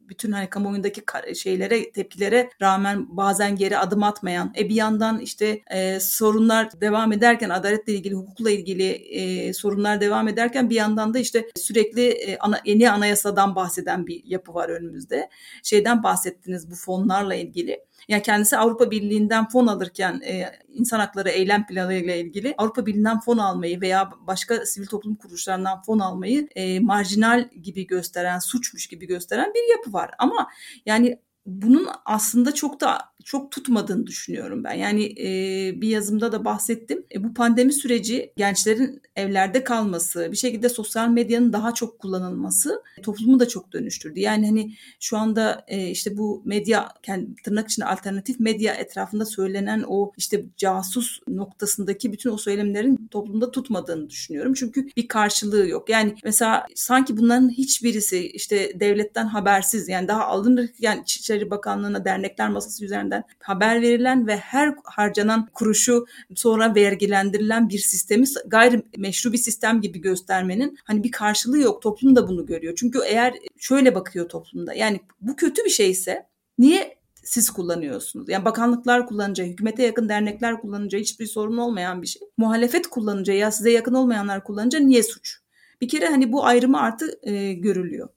bütün 0.08 0.32
hani 0.32 0.50
kamuoyundaki 0.50 1.02
şeylere 1.34 1.92
tepkilere 1.92 2.50
rağmen 2.62 3.16
bazen 3.16 3.56
geri 3.56 3.78
adım 3.78 4.02
atmayan 4.02 4.52
e 4.58 4.68
bir 4.68 4.74
yandan 4.74 5.18
işte 5.18 5.62
e, 5.70 6.00
sorunlar 6.00 6.80
devam 6.80 7.12
ederken 7.12 7.50
adaletle 7.50 7.92
ilgili 7.92 8.14
hukukla 8.14 8.50
ilgili 8.50 8.90
e, 8.90 9.52
sorunlar 9.52 10.00
devam 10.00 10.28
ederken 10.28 10.70
bir 10.70 10.74
yandan 10.74 11.14
da 11.14 11.18
işte 11.18 11.46
sürekli 11.56 12.08
e, 12.08 12.38
ana, 12.38 12.60
yeni 12.64 12.90
anayasadan 12.90 13.54
bahseden 13.54 14.06
bir 14.06 14.22
yapı 14.24 14.54
var 14.54 14.68
önümüzde. 14.68 15.30
Şeyden 15.62 16.02
bahsettiniz 16.02 16.70
bu 16.70 16.74
fonlarla 16.74 17.34
ilgili. 17.34 17.84
Yani 18.08 18.22
kendisi 18.22 18.56
Avrupa 18.56 18.90
Birliği'nden 18.90 19.48
fon 19.48 19.66
alırken 19.66 20.20
e, 20.26 20.52
insan 20.68 21.00
hakları 21.00 21.30
eylem 21.30 21.66
planı 21.66 21.94
ile 21.94 22.20
ilgili 22.20 22.54
Avrupa 22.58 22.86
Birliği'nden 22.86 23.20
fon 23.20 23.38
almayı 23.38 23.80
veya 23.80 24.10
başka 24.26 24.66
sivil 24.66 24.86
toplum 24.86 25.14
kuruluşlarından 25.14 25.82
fon 25.82 25.98
almayı 25.98 26.48
e, 26.54 26.80
marjinal 26.80 27.48
gibi 27.62 27.86
gösteren, 27.86 28.38
suçmuş 28.38 28.86
gibi 28.86 29.06
gösteren 29.06 29.52
bir 29.54 29.76
yapı 29.76 29.92
var. 29.92 30.10
Ama 30.18 30.50
yani 30.86 31.18
bunun 31.46 31.88
aslında 32.04 32.54
çok 32.54 32.80
da 32.80 33.14
çok 33.24 33.50
tutmadığını 33.50 34.06
düşünüyorum 34.06 34.64
ben. 34.64 34.74
Yani 34.74 35.04
e, 35.04 35.80
bir 35.80 35.88
yazımda 35.88 36.32
da 36.32 36.44
bahsettim. 36.44 37.06
E, 37.14 37.24
bu 37.24 37.34
pandemi 37.34 37.72
süreci 37.72 38.32
gençlerin 38.36 39.02
evlerde 39.16 39.64
kalması, 39.64 40.28
bir 40.32 40.36
şekilde 40.36 40.68
sosyal 40.68 41.08
medyanın 41.08 41.52
daha 41.52 41.74
çok 41.74 41.98
kullanılması 41.98 42.82
toplumu 43.02 43.40
da 43.40 43.48
çok 43.48 43.72
dönüştürdü. 43.72 44.20
Yani 44.20 44.46
hani 44.46 44.74
şu 45.00 45.16
anda 45.16 45.64
e, 45.68 45.88
işte 45.90 46.16
bu 46.16 46.42
medya 46.44 46.88
kendi 47.02 47.34
tırnak 47.42 47.68
içinde 47.68 47.86
alternatif 47.86 48.40
medya 48.40 48.74
etrafında 48.74 49.26
söylenen 49.26 49.84
o 49.88 50.12
işte 50.16 50.44
casus 50.56 51.20
noktasındaki 51.28 52.12
bütün 52.12 52.30
o 52.30 52.36
söylemlerin 52.36 53.08
toplumda 53.10 53.50
tutmadığını 53.50 54.10
düşünüyorum. 54.10 54.54
Çünkü 54.54 54.88
bir 54.96 55.08
karşılığı 55.08 55.68
yok. 55.68 55.88
Yani 55.88 56.14
mesela 56.24 56.66
sanki 56.74 57.16
bunların 57.16 57.48
hiçbirisi 57.48 58.28
işte 58.28 58.80
devletten 58.80 59.26
habersiz 59.26 59.88
yani 59.88 60.08
daha 60.08 60.24
alınır 60.24 60.70
yani 60.78 61.02
İçişleri 61.34 61.50
Bakanlığı'na 61.50 62.04
dernekler 62.04 62.48
masası 62.48 62.84
üzerinden 62.84 63.24
haber 63.42 63.82
verilen 63.82 64.26
ve 64.26 64.36
her 64.36 64.74
harcanan 64.84 65.48
kuruşu 65.52 66.06
sonra 66.34 66.74
vergilendirilen 66.74 67.68
bir 67.68 67.78
sistemi 67.78 68.26
gayri 68.46 68.82
meşru 68.96 69.32
bir 69.32 69.38
sistem 69.38 69.80
gibi 69.80 70.00
göstermenin 70.00 70.78
hani 70.84 71.04
bir 71.04 71.10
karşılığı 71.10 71.58
yok. 71.58 71.82
Toplum 71.82 72.16
da 72.16 72.28
bunu 72.28 72.46
görüyor. 72.46 72.74
Çünkü 72.76 72.98
eğer 73.06 73.34
şöyle 73.58 73.94
bakıyor 73.94 74.28
toplumda 74.28 74.74
yani 74.74 75.00
bu 75.20 75.36
kötü 75.36 75.64
bir 75.64 75.70
şeyse 75.70 76.26
niye 76.58 76.96
siz 77.24 77.50
kullanıyorsunuz. 77.50 78.28
Yani 78.28 78.44
bakanlıklar 78.44 79.06
kullanınca, 79.06 79.44
hükümete 79.44 79.82
yakın 79.82 80.08
dernekler 80.08 80.60
kullanınca 80.60 80.98
hiçbir 80.98 81.26
sorun 81.26 81.56
olmayan 81.56 82.02
bir 82.02 82.06
şey. 82.06 82.22
Muhalefet 82.36 82.86
kullanınca 82.86 83.32
ya 83.32 83.50
size 83.50 83.70
yakın 83.70 83.94
olmayanlar 83.94 84.44
kullanınca 84.44 84.78
niye 84.78 85.02
suç? 85.02 85.38
Bir 85.80 85.88
kere 85.88 86.06
hani 86.06 86.32
bu 86.32 86.44
ayrımı 86.44 86.80
artık 86.80 87.14
e, 87.22 87.52
görülüyor. 87.52 88.08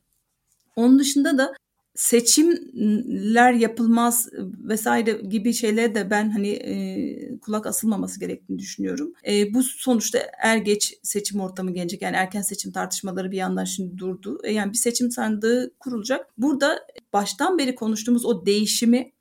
Onun 0.75 0.99
dışında 0.99 1.38
da 1.38 1.53
seçimler 1.97 3.53
yapılmaz 3.53 4.29
vesaire 4.60 5.12
gibi 5.12 5.53
şeylere 5.53 5.95
de 5.95 6.10
ben 6.10 6.29
hani 6.29 6.49
e, 6.49 7.39
kulak 7.39 7.65
asılmaması 7.65 8.19
gerektiğini 8.19 8.60
düşünüyorum. 8.60 9.13
E, 9.27 9.53
bu 9.53 9.63
sonuçta 9.63 10.19
er 10.38 10.57
geç 10.57 10.93
seçim 11.03 11.39
ortamı 11.39 11.71
gelecek. 11.71 12.01
Yani 12.01 12.15
erken 12.15 12.41
seçim 12.41 12.71
tartışmaları 12.71 13.31
bir 13.31 13.38
yandan 13.38 13.63
şimdi 13.65 13.97
durdu. 13.97 14.39
E, 14.43 14.53
yani 14.53 14.73
bir 14.73 14.77
seçim 14.77 15.12
sandığı 15.12 15.77
kurulacak. 15.79 16.33
Burada 16.38 16.79
baştan 17.13 17.57
beri 17.57 17.75
konuştuğumuz 17.75 18.25
o 18.25 18.45
değişimi 18.45 19.12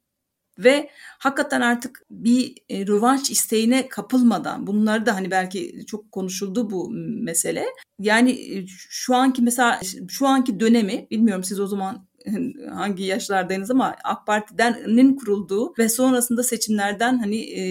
ve 0.59 0.91
hakikaten 1.19 1.61
artık 1.61 2.03
bir 2.11 2.55
e, 2.69 2.87
rövanş 2.87 3.31
isteğine 3.31 3.89
kapılmadan 3.89 4.67
bunları 4.67 5.07
da 5.07 5.15
hani 5.15 5.31
belki 5.31 5.87
çok 5.87 6.12
konuşuldu 6.12 6.71
bu 6.71 6.91
mesele. 7.23 7.67
Yani 7.99 8.31
e, 8.31 8.67
şu 8.69 9.15
anki 9.15 9.43
mesela 9.43 9.81
şu 10.09 10.27
anki 10.27 10.61
dönemi 10.61 11.07
bilmiyorum 11.11 11.45
siz 11.45 11.61
o 11.61 11.67
zaman 11.67 12.07
hangi 12.71 13.05
yaşlardayınız 13.05 13.71
ama 13.71 13.97
AK 14.05 14.27
Parti'nin 14.27 15.17
kurulduğu 15.17 15.75
ve 15.79 15.89
sonrasında 15.89 16.43
seçimlerden 16.43 17.19
hani 17.19 17.37
e, 17.37 17.62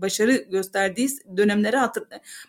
başarı 0.00 0.46
gösterdiği 0.50 1.08
dönemlere 1.36 1.76
hatır, 1.76 2.04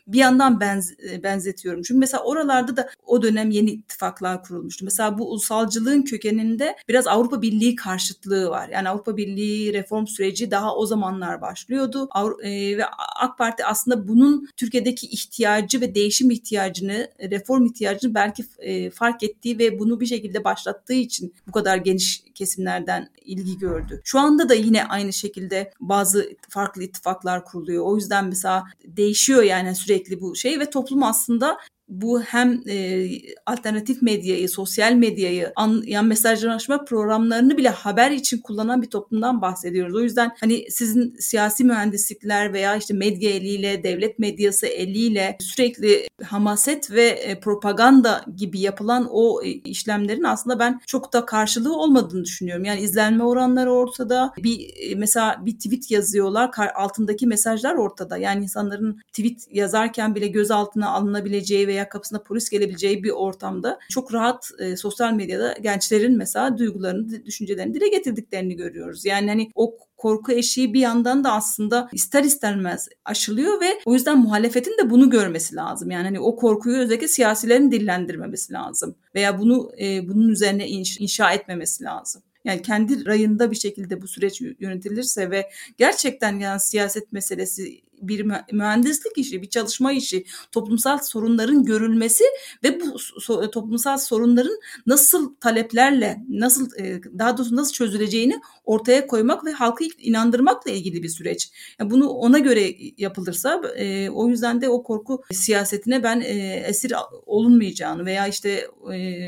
bir 0.07 0.19
yandan 0.19 0.59
benz, 0.59 0.93
benzetiyorum. 1.23 1.81
Çünkü 1.81 1.99
mesela 1.99 2.23
oralarda 2.23 2.77
da 2.77 2.89
o 3.05 3.21
dönem 3.21 3.49
yeni 3.51 3.71
ittifaklar 3.71 4.43
kurulmuştu. 4.43 4.85
Mesela 4.85 5.17
bu 5.17 5.31
ulusalcılığın 5.31 6.01
kökeninde 6.01 6.75
biraz 6.87 7.07
Avrupa 7.07 7.41
Birliği 7.41 7.75
karşıtlığı 7.75 8.49
var. 8.49 8.69
Yani 8.69 8.89
Avrupa 8.89 9.17
Birliği 9.17 9.73
reform 9.73 10.07
süreci 10.07 10.51
daha 10.51 10.75
o 10.75 10.85
zamanlar 10.85 11.41
başlıyordu. 11.41 12.09
E, 12.43 12.77
ve 12.77 12.85
AK 13.15 13.37
Parti 13.37 13.65
aslında 13.65 14.07
bunun 14.07 14.47
Türkiye'deki 14.57 15.07
ihtiyacı 15.07 15.81
ve 15.81 15.95
değişim 15.95 16.31
ihtiyacını, 16.31 17.07
reform 17.19 17.65
ihtiyacını 17.65 18.15
belki 18.15 18.45
e, 18.59 18.89
fark 18.89 19.23
ettiği 19.23 19.59
ve 19.59 19.79
bunu 19.79 19.99
bir 19.99 20.05
şekilde 20.05 20.43
başlattığı 20.43 20.93
için 20.93 21.33
bu 21.47 21.51
kadar 21.51 21.77
geniş 21.77 22.23
kesimlerden 22.35 23.09
ilgi 23.25 23.57
gördü. 23.57 24.01
Şu 24.03 24.19
anda 24.19 24.49
da 24.49 24.53
yine 24.53 24.85
aynı 24.85 25.13
şekilde 25.13 25.71
bazı 25.79 26.29
farklı 26.49 26.83
ittifaklar 26.83 27.36
kuruluyor. 27.43 27.85
O 27.85 27.95
yüzden 27.95 28.25
mesela 28.25 28.63
değişiyor 28.85 29.43
yani 29.43 29.75
sürekli 29.75 30.21
bu 30.21 30.35
şey 30.35 30.59
ve 30.59 30.69
toplum 30.69 31.03
aslında 31.03 31.57
bu 31.89 32.21
hem 32.21 32.61
e, 32.69 33.07
alternatif 33.45 34.01
medyayı, 34.01 34.49
sosyal 34.49 34.93
medyayı, 34.93 35.51
an, 35.55 35.83
yani 35.85 36.07
mesajlaşma 36.07 36.85
programlarını 36.85 37.57
bile 37.57 37.69
haber 37.69 38.11
için 38.11 38.37
kullanan 38.37 38.81
bir 38.81 38.89
toplumdan 38.89 39.41
bahsediyoruz. 39.41 39.95
O 39.95 39.99
yüzden 39.99 40.31
hani 40.39 40.71
sizin 40.71 41.15
siyasi 41.19 41.63
mühendislikler 41.63 42.53
veya 42.53 42.75
işte 42.75 42.93
medya 42.93 43.29
eliyle, 43.29 43.83
devlet 43.83 44.19
medyası 44.19 44.67
eliyle 44.67 45.37
sürekli 45.39 46.07
hamaset 46.23 46.91
ve 46.91 47.05
e, 47.07 47.39
propaganda 47.39 48.25
gibi 48.35 48.59
yapılan 48.59 49.07
o 49.11 49.43
e, 49.43 49.49
işlemlerin 49.49 50.23
aslında 50.23 50.59
ben 50.59 50.81
çok 50.87 51.13
da 51.13 51.25
karşılığı 51.25 51.77
olmadığını 51.77 52.23
düşünüyorum. 52.23 52.65
Yani 52.65 52.81
izlenme 52.81 53.23
oranları 53.23 53.71
ortada. 53.71 54.33
Bir 54.37 54.69
e, 54.79 54.95
mesela 54.95 55.41
bir 55.45 55.55
tweet 55.55 55.91
yazıyorlar, 55.91 56.51
altındaki 56.75 57.27
mesajlar 57.27 57.75
ortada. 57.75 58.17
Yani 58.17 58.43
insanların 58.43 58.99
tweet 59.07 59.47
yazarken 59.51 60.15
bile 60.15 60.27
gözaltına 60.27 60.89
alınabileceği 60.89 61.67
ve 61.67 61.76
veya 61.77 61.89
kapısına 61.89 62.23
polis 62.23 62.49
gelebileceği 62.49 63.03
bir 63.03 63.09
ortamda 63.09 63.79
çok 63.89 64.13
rahat 64.13 64.51
e, 64.59 64.75
sosyal 64.75 65.13
medyada 65.13 65.55
gençlerin 65.61 66.17
mesela 66.17 66.57
duygularını, 66.57 67.25
düşüncelerini 67.25 67.73
dile 67.73 67.87
getirdiklerini 67.87 68.55
görüyoruz. 68.55 69.05
Yani 69.05 69.29
hani 69.29 69.51
o 69.55 69.77
korku 69.97 70.31
eşiği 70.31 70.73
bir 70.73 70.79
yandan 70.79 71.23
da 71.23 71.31
aslında 71.31 71.89
ister 71.93 72.23
istemez 72.23 72.87
aşılıyor 73.05 73.61
ve 73.61 73.79
o 73.85 73.93
yüzden 73.93 74.17
muhalefetin 74.17 74.77
de 74.83 74.89
bunu 74.89 75.09
görmesi 75.09 75.55
lazım. 75.55 75.91
Yani 75.91 76.03
hani 76.03 76.19
o 76.19 76.35
korkuyu 76.35 76.77
özellikle 76.77 77.07
siyasilerin 77.07 77.71
dillendirmemesi 77.71 78.53
lazım 78.53 78.95
veya 79.15 79.39
bunu 79.39 79.71
e, 79.81 80.07
bunun 80.07 80.29
üzerine 80.29 80.67
inş, 80.67 80.99
inşa 80.99 81.31
etmemesi 81.31 81.83
lazım. 81.83 82.23
Yani 82.45 82.61
kendi 82.61 83.05
rayında 83.05 83.51
bir 83.51 83.55
şekilde 83.55 84.01
bu 84.01 84.07
süreç 84.07 84.41
yönetilirse 84.59 85.31
ve 85.31 85.49
gerçekten 85.77 86.39
yani 86.39 86.59
siyaset 86.59 87.11
meselesi 87.11 87.81
bir 88.01 88.25
mühendislik 88.51 89.17
işi, 89.17 89.41
bir 89.41 89.49
çalışma 89.49 89.91
işi, 89.91 90.25
toplumsal 90.51 90.97
sorunların 90.97 91.65
görülmesi 91.65 92.23
ve 92.63 92.79
bu 92.81 92.85
so- 92.85 93.51
toplumsal 93.51 93.97
sorunların 93.97 94.59
nasıl 94.85 95.35
taleplerle, 95.35 96.23
nasıl 96.29 96.69
e, 96.79 97.01
daha 97.19 97.37
doğrusu 97.37 97.55
nasıl 97.55 97.73
çözüleceğini 97.73 98.41
ortaya 98.65 99.07
koymak 99.07 99.45
ve 99.45 99.51
halkı 99.51 99.83
inandırmakla 99.97 100.71
ilgili 100.71 101.03
bir 101.03 101.09
süreç. 101.09 101.51
Yani 101.79 101.91
bunu 101.91 102.09
ona 102.09 102.39
göre 102.39 102.73
yapılırsa 102.97 103.61
e, 103.75 104.09
o 104.09 104.29
yüzden 104.29 104.61
de 104.61 104.69
o 104.69 104.83
korku 104.83 105.23
siyasetine 105.31 106.03
ben 106.03 106.21
e, 106.21 106.63
esir 106.67 106.93
olunmayacağını 107.25 108.05
veya 108.05 108.27
işte 108.27 108.67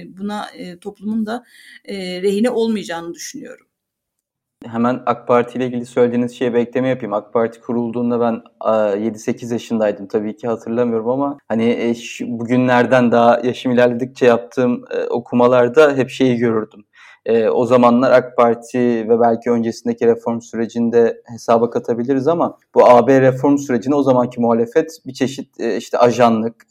buna 0.08 0.50
toplumun 0.82 1.26
da 1.26 1.44
rehine 2.22 2.50
olmayacağını 2.50 3.14
düşünüyorum. 3.14 3.69
Hemen 4.66 5.04
AK 5.06 5.28
Parti 5.28 5.58
ile 5.58 5.66
ilgili 5.68 5.86
söylediğiniz 5.86 6.38
şeye 6.38 6.54
bekleme 6.54 6.88
yapayım. 6.88 7.14
AK 7.14 7.34
Parti 7.34 7.62
kurulduğunda 7.62 8.20
ben 8.20 8.42
7-8 8.62 9.54
yaşındaydım 9.54 10.08
tabii 10.08 10.36
ki 10.36 10.48
hatırlamıyorum 10.48 11.10
ama 11.10 11.38
hani 11.48 11.70
e, 11.70 11.94
bugünlerden 12.22 13.12
daha 13.12 13.40
yaşım 13.44 13.72
ilerledikçe 13.72 14.26
yaptığım 14.26 14.84
e, 14.92 15.04
okumalarda 15.04 15.96
hep 15.96 16.10
şeyi 16.10 16.38
görürdüm. 16.38 16.86
E, 17.26 17.50
o 17.50 17.66
zamanlar 17.66 18.12
AK 18.12 18.38
Parti 18.38 18.80
ve 18.80 19.20
belki 19.20 19.52
öncesindeki 19.52 20.08
reform 20.08 20.42
sürecinde 20.42 21.22
hesaba 21.26 21.70
katabiliriz 21.70 22.28
ama 22.28 22.58
bu 22.76 22.90
AB 22.90 23.22
reform 23.22 23.58
sürecine 23.58 23.96
o 23.96 24.04
zamanki 24.04 24.42
muhalefet 24.42 24.98
bir 25.06 25.14
çeşit 25.14 25.60
işte 25.60 25.98
ajanlık, 25.98 26.68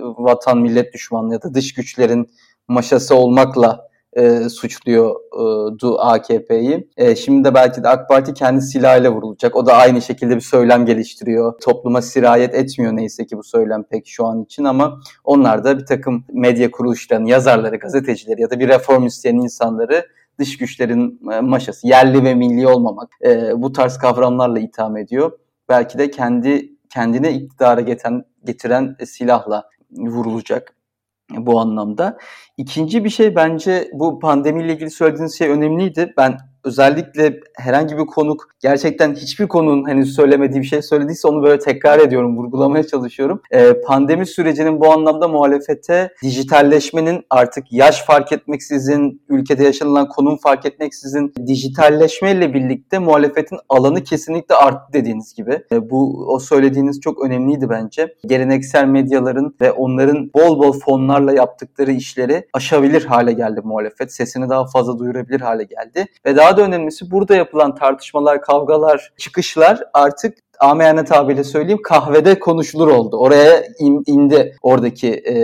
vatan 0.00 0.58
millet 0.58 0.94
düşmanlığı 0.94 1.32
ya 1.32 1.42
da 1.42 1.54
dış 1.54 1.74
güçlerin 1.74 2.30
maşası 2.68 3.14
olmakla 3.14 3.89
e, 4.12 4.48
suçluyordu 4.48 5.98
AKP'yi. 5.98 6.88
E, 6.96 7.16
şimdi 7.16 7.48
de 7.48 7.54
belki 7.54 7.82
de 7.82 7.88
AK 7.88 8.08
Parti 8.08 8.34
kendi 8.34 8.60
silahıyla 8.60 9.12
vurulacak. 9.12 9.56
O 9.56 9.66
da 9.66 9.74
aynı 9.74 10.02
şekilde 10.02 10.36
bir 10.36 10.40
söylem 10.40 10.86
geliştiriyor. 10.86 11.60
Topluma 11.60 12.02
sirayet 12.02 12.54
etmiyor 12.54 12.96
neyse 12.96 13.26
ki 13.26 13.36
bu 13.36 13.42
söylem 13.42 13.82
pek 13.82 14.06
şu 14.06 14.26
an 14.26 14.42
için 14.42 14.64
ama 14.64 15.00
onlar 15.24 15.64
da 15.64 15.78
bir 15.78 15.86
takım 15.86 16.24
medya 16.32 16.70
kuruluşlarının 16.70 17.26
yazarları, 17.26 17.76
gazetecileri 17.76 18.42
ya 18.42 18.50
da 18.50 18.60
bir 18.60 18.68
reform 18.68 19.06
isteyen 19.06 19.34
insanları 19.34 20.06
dış 20.38 20.58
güçlerin 20.58 21.20
e, 21.32 21.40
maşası, 21.40 21.86
yerli 21.86 22.24
ve 22.24 22.34
milli 22.34 22.66
olmamak 22.66 23.08
e, 23.24 23.62
bu 23.62 23.72
tarz 23.72 23.98
kavramlarla 23.98 24.58
itham 24.58 24.96
ediyor. 24.96 25.32
Belki 25.68 25.98
de 25.98 26.10
kendi 26.10 26.70
kendine 26.90 27.32
iktidara 27.32 27.80
getiren, 27.80 28.24
getiren 28.44 28.96
silahla 29.04 29.68
vurulacak 29.90 30.74
bu 31.36 31.60
anlamda. 31.60 32.18
İkinci 32.56 33.04
bir 33.04 33.10
şey 33.10 33.34
bence 33.34 33.90
bu 33.92 34.18
pandemiyle 34.18 34.72
ilgili 34.72 34.90
söylediğiniz 34.90 35.38
şey 35.38 35.48
önemliydi. 35.48 36.12
Ben 36.16 36.36
özellikle 36.64 37.40
herhangi 37.56 37.98
bir 37.98 38.06
konuk 38.06 38.48
gerçekten 38.60 39.14
hiçbir 39.14 39.48
konunun 39.48 39.88
henüz 39.88 40.14
söylemediği 40.14 40.62
bir 40.62 40.66
şey 40.66 40.82
söylediyse 40.82 41.28
onu 41.28 41.42
böyle 41.42 41.58
tekrar 41.58 41.98
ediyorum, 41.98 42.36
vurgulamaya 42.36 42.86
çalışıyorum. 42.86 43.42
Ee, 43.50 43.72
pandemi 43.86 44.26
sürecinin 44.26 44.80
bu 44.80 44.92
anlamda 44.92 45.28
muhalefete 45.28 46.12
dijitalleşmenin 46.22 47.24
artık 47.30 47.72
yaş 47.72 48.04
fark 48.04 48.32
etmeksizin, 48.32 49.22
ülkede 49.28 49.64
yaşanılan 49.64 50.08
konum 50.08 50.36
fark 50.36 50.66
etmeksizin 50.66 51.32
dijitalleşmeyle 51.46 52.54
birlikte 52.54 52.98
muhalefetin 52.98 53.58
alanı 53.68 54.04
kesinlikle 54.04 54.54
arttı 54.54 54.92
dediğiniz 54.92 55.34
gibi. 55.34 55.62
Ee, 55.72 55.90
bu 55.90 56.26
o 56.28 56.38
söylediğiniz 56.38 57.00
çok 57.00 57.24
önemliydi 57.24 57.70
bence. 57.70 58.14
Geleneksel 58.26 58.84
medyaların 58.84 59.54
ve 59.60 59.72
onların 59.72 60.30
bol 60.34 60.58
bol 60.58 60.80
fonlarla 60.80 61.32
yaptıkları 61.32 61.92
işleri 61.92 62.46
aşabilir 62.52 63.04
hale 63.04 63.32
geldi 63.32 63.60
muhalefet. 63.64 64.12
Sesini 64.12 64.48
daha 64.48 64.66
fazla 64.66 64.98
duyurabilir 64.98 65.40
hale 65.40 65.64
geldi. 65.64 66.06
Ve 66.26 66.36
daha 66.36 66.49
da 66.56 66.62
önemlisi 66.62 67.10
burada 67.10 67.34
yapılan 67.34 67.74
tartışmalar, 67.74 68.42
kavgalar, 68.42 69.12
çıkışlar 69.18 69.82
artık 69.94 70.38
amiyane 70.60 71.04
tabiriyle 71.04 71.44
söyleyeyim 71.44 71.82
kahvede 71.84 72.38
konuşulur 72.38 72.88
oldu. 72.88 73.16
Oraya 73.16 73.62
in, 73.78 74.02
inde 74.06 74.54
oradaki 74.62 75.08
e, 75.08 75.34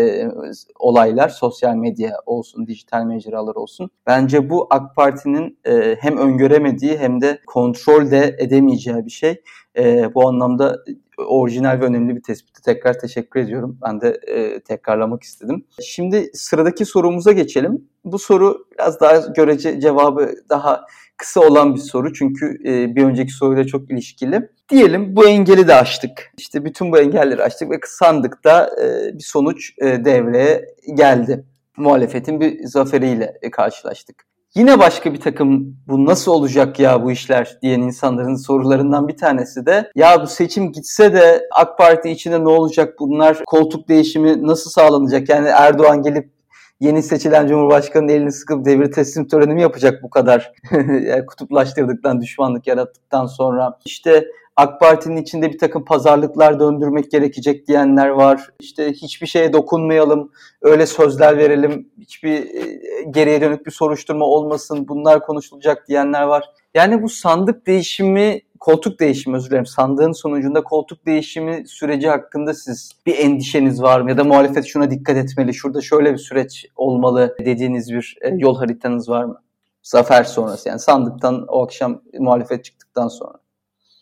olaylar 0.79 1.29
sosyal 1.29 1.75
medya 1.75 2.13
olsun, 2.27 2.67
dijital 2.67 3.05
mecralar 3.05 3.55
olsun. 3.55 3.91
Bence 4.07 4.51
bu 4.51 4.67
AK 4.71 4.97
Parti'nin 4.97 5.59
e, 5.65 5.97
hem 6.01 6.17
öngöremediği 6.17 6.99
hem 6.99 7.21
de 7.21 7.39
kontrol 7.47 8.11
de 8.11 8.37
edemeyeceği 8.39 9.05
bir 9.05 9.11
şey. 9.11 9.43
E, 9.77 10.15
bu 10.15 10.29
anlamda 10.29 10.85
orijinal 11.19 11.81
ve 11.81 11.85
önemli 11.85 12.17
bir 12.17 12.23
tespiti 12.23 12.63
tekrar 12.63 12.99
teşekkür 12.99 13.41
ediyorum. 13.41 13.79
Ben 13.83 14.01
de 14.01 14.09
e, 14.27 14.61
tekrarlamak 14.61 15.23
istedim. 15.23 15.65
Şimdi 15.83 16.31
sıradaki 16.35 16.85
sorumuza 16.85 17.33
geçelim. 17.33 17.89
Bu 18.05 18.19
soru 18.19 18.67
biraz 18.73 19.01
daha 19.01 19.17
görece 19.17 19.81
cevabı 19.81 20.35
daha 20.51 20.87
kısa 21.17 21.41
olan 21.41 21.75
bir 21.75 21.81
soru 21.81 22.13
çünkü 22.13 22.59
e, 22.65 22.97
bir 22.97 23.05
önceki 23.05 23.33
soruyla 23.33 23.65
çok 23.65 23.91
ilişkili. 23.91 24.49
Diyelim 24.69 25.17
bu 25.17 25.29
engeli 25.29 25.69
de 25.69 25.75
aştık. 25.75 26.33
İşte 26.39 26.65
bütün 26.65 26.93
bu 26.93 26.99
engelleri 26.99 27.43
aştık 27.43 27.71
ve 27.71 27.81
sandıkta 27.87 28.71
e, 28.83 29.15
bir 29.19 29.25
sonuç 29.25 29.75
e, 29.79 30.05
devreye 30.05 30.67
geldi. 30.95 31.45
Muhalefetin 31.77 32.41
bir 32.41 32.65
zaferiyle 32.65 33.39
e, 33.43 33.51
karşılaştık. 33.51 34.27
Yine 34.57 34.79
başka 34.79 35.13
bir 35.13 35.21
takım 35.21 35.77
bu 35.89 36.05
nasıl 36.05 36.33
olacak 36.33 36.81
ya 36.81 37.05
bu 37.05 37.13
işler 37.13 37.59
diyen 37.63 37.81
insanların 37.81 38.37
sorularından 38.37 39.09
bir 39.09 39.17
tanesi 39.17 39.67
de 39.67 39.91
ya 39.95 40.23
bu 40.23 40.27
seçim 40.27 40.73
gitse 40.73 41.13
de 41.13 41.49
AK 41.55 41.79
Parti 41.79 42.11
içinde 42.11 42.45
ne 42.45 42.49
olacak? 42.49 42.95
Bunlar 43.01 43.45
koltuk 43.47 43.89
değişimi 43.89 44.47
nasıl 44.47 44.71
sağlanacak? 44.71 45.29
Yani 45.29 45.49
Erdoğan 45.49 46.03
gelip 46.03 46.36
yeni 46.81 47.03
seçilen 47.03 47.47
Cumhurbaşkanı'nın 47.47 48.13
elini 48.13 48.33
sıkıp 48.33 48.65
devir 48.65 48.93
teslim 48.93 49.29
töreni 49.29 49.55
mi 49.55 49.63
yapacak 49.63 50.03
bu 50.03 50.11
kadar 50.11 50.53
kutuplaştırdıktan 51.27 52.21
düşmanlık 52.21 52.67
yarattıktan 52.67 53.27
sonra 53.27 53.79
işte 53.85 54.25
AK 54.57 54.81
Parti'nin 54.81 55.17
içinde 55.17 55.53
bir 55.53 55.59
takım 55.59 55.85
pazarlıklar 55.85 56.61
döndürmek 56.61 57.11
gerekecek 57.11 57.69
diyenler 57.69 58.09
var. 58.09 58.51
İşte 58.61 58.93
hiçbir 58.93 59.27
şeye 59.27 59.53
dokunmayalım, 59.53 60.33
öyle 60.63 60.87
sözler 60.87 61.39
verelim, 61.39 61.91
hiçbir 61.99 62.33
e, 62.33 62.81
geriye 63.11 63.41
dönük 63.41 63.67
bir 63.67 63.71
soruşturma 63.71 64.25
olmasın, 64.25 64.89
bunlar 64.89 65.27
konuşulacak 65.27 65.89
diyenler 65.89 66.23
var. 66.23 66.45
Yani 66.75 67.03
bu 67.03 67.09
sandık 67.09 67.67
değişimi, 67.67 68.41
koltuk 68.61 69.01
değişimi 69.01 69.37
özür 69.37 69.51
dilerim, 69.51 69.67
sandığın 69.67 70.13
sonucunda 70.13 70.63
koltuk 70.63 71.07
değişimi 71.07 71.69
süreci 71.69 72.09
hakkında 72.09 72.55
siz 72.55 72.93
bir 73.07 73.19
endişeniz 73.19 73.83
var 73.83 74.01
mı? 74.01 74.11
Ya 74.11 74.19
da 74.19 74.25
muhalefet 74.25 74.67
şuna 74.67 74.91
dikkat 74.91 75.17
etmeli, 75.17 75.55
şurada 75.55 75.81
şöyle 75.81 76.13
bir 76.13 76.19
süreç 76.19 76.67
olmalı 76.77 77.37
dediğiniz 77.45 77.93
bir 77.93 78.19
e, 78.21 78.29
yol 78.29 78.57
haritanız 78.57 79.09
var 79.09 79.25
mı? 79.25 79.43
Zafer 79.83 80.25
sonrası 80.25 80.69
yani 80.69 80.81
sandıktan 80.81 81.45
o 81.49 81.65
akşam 81.65 82.03
muhalefet 82.19 82.65
çıktıktan 82.65 83.09
sonra. 83.09 83.46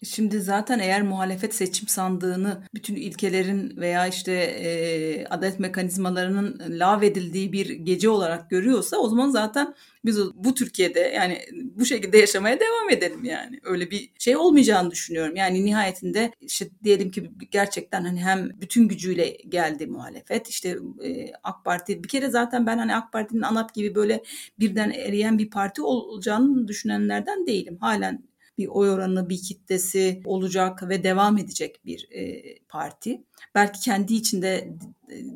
Şimdi 0.04 0.40
zaten 0.40 0.78
eğer 0.78 1.02
muhalefet 1.02 1.54
seçim 1.54 1.88
sandığını 1.88 2.62
bütün 2.74 2.96
ilkelerin 2.96 3.76
veya 3.76 4.06
işte 4.06 4.32
e, 4.32 5.26
adalet 5.26 5.60
mekanizmalarının 5.60 6.62
lağvedildiği 6.68 7.52
bir 7.52 7.70
gece 7.70 8.08
olarak 8.08 8.50
görüyorsa 8.50 8.96
o 8.96 9.08
zaman 9.08 9.30
zaten 9.30 9.74
biz 10.04 10.18
bu 10.34 10.54
Türkiye'de 10.54 11.00
yani 11.00 11.38
bu 11.52 11.84
şekilde 11.84 12.18
yaşamaya 12.18 12.60
devam 12.60 12.90
edelim 12.90 13.24
yani. 13.24 13.60
Öyle 13.64 13.90
bir 13.90 14.10
şey 14.18 14.36
olmayacağını 14.36 14.90
düşünüyorum. 14.90 15.36
Yani 15.36 15.64
nihayetinde 15.64 16.32
işte 16.40 16.68
diyelim 16.84 17.10
ki 17.10 17.30
gerçekten 17.50 18.04
hani 18.04 18.24
hem 18.24 18.50
bütün 18.60 18.88
gücüyle 18.88 19.36
geldi 19.48 19.86
muhalefet. 19.86 20.48
işte 20.48 20.78
e, 21.04 21.32
AK 21.42 21.64
Parti 21.64 22.04
bir 22.04 22.08
kere 22.08 22.28
zaten 22.28 22.66
ben 22.66 22.78
hani 22.78 22.96
AK 22.96 23.12
Parti'nin 23.12 23.42
ANAP 23.42 23.74
gibi 23.74 23.94
böyle 23.94 24.22
birden 24.58 24.90
eriyen 24.90 25.38
bir 25.38 25.50
parti 25.50 25.82
olacağını 25.82 26.68
düşünenlerden 26.68 27.46
değilim. 27.46 27.78
Halen 27.80 28.33
bir 28.58 28.68
oy 28.68 28.90
oranı, 28.90 29.28
bir 29.28 29.42
kitlesi 29.42 30.22
olacak 30.24 30.88
ve 30.88 31.04
devam 31.04 31.38
edecek 31.38 31.80
bir 31.84 32.08
e, 32.10 32.42
parti. 32.68 33.24
Belki 33.54 33.80
kendi 33.80 34.14
içinde 34.14 34.74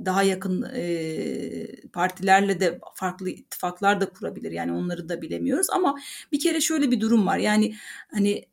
daha 0.04 0.22
yakın 0.22 0.66
e, 0.74 1.88
partilerle 1.92 2.60
de 2.60 2.80
farklı 2.94 3.30
ittifaklar 3.30 4.00
da 4.00 4.10
kurabilir. 4.10 4.52
Yani 4.52 4.72
onları 4.72 5.08
da 5.08 5.22
bilemiyoruz 5.22 5.66
ama 5.70 5.98
bir 6.32 6.40
kere 6.40 6.60
şöyle 6.60 6.90
bir 6.90 7.00
durum 7.00 7.26
var. 7.26 7.38
Yani 7.38 7.74
hani 8.10 8.44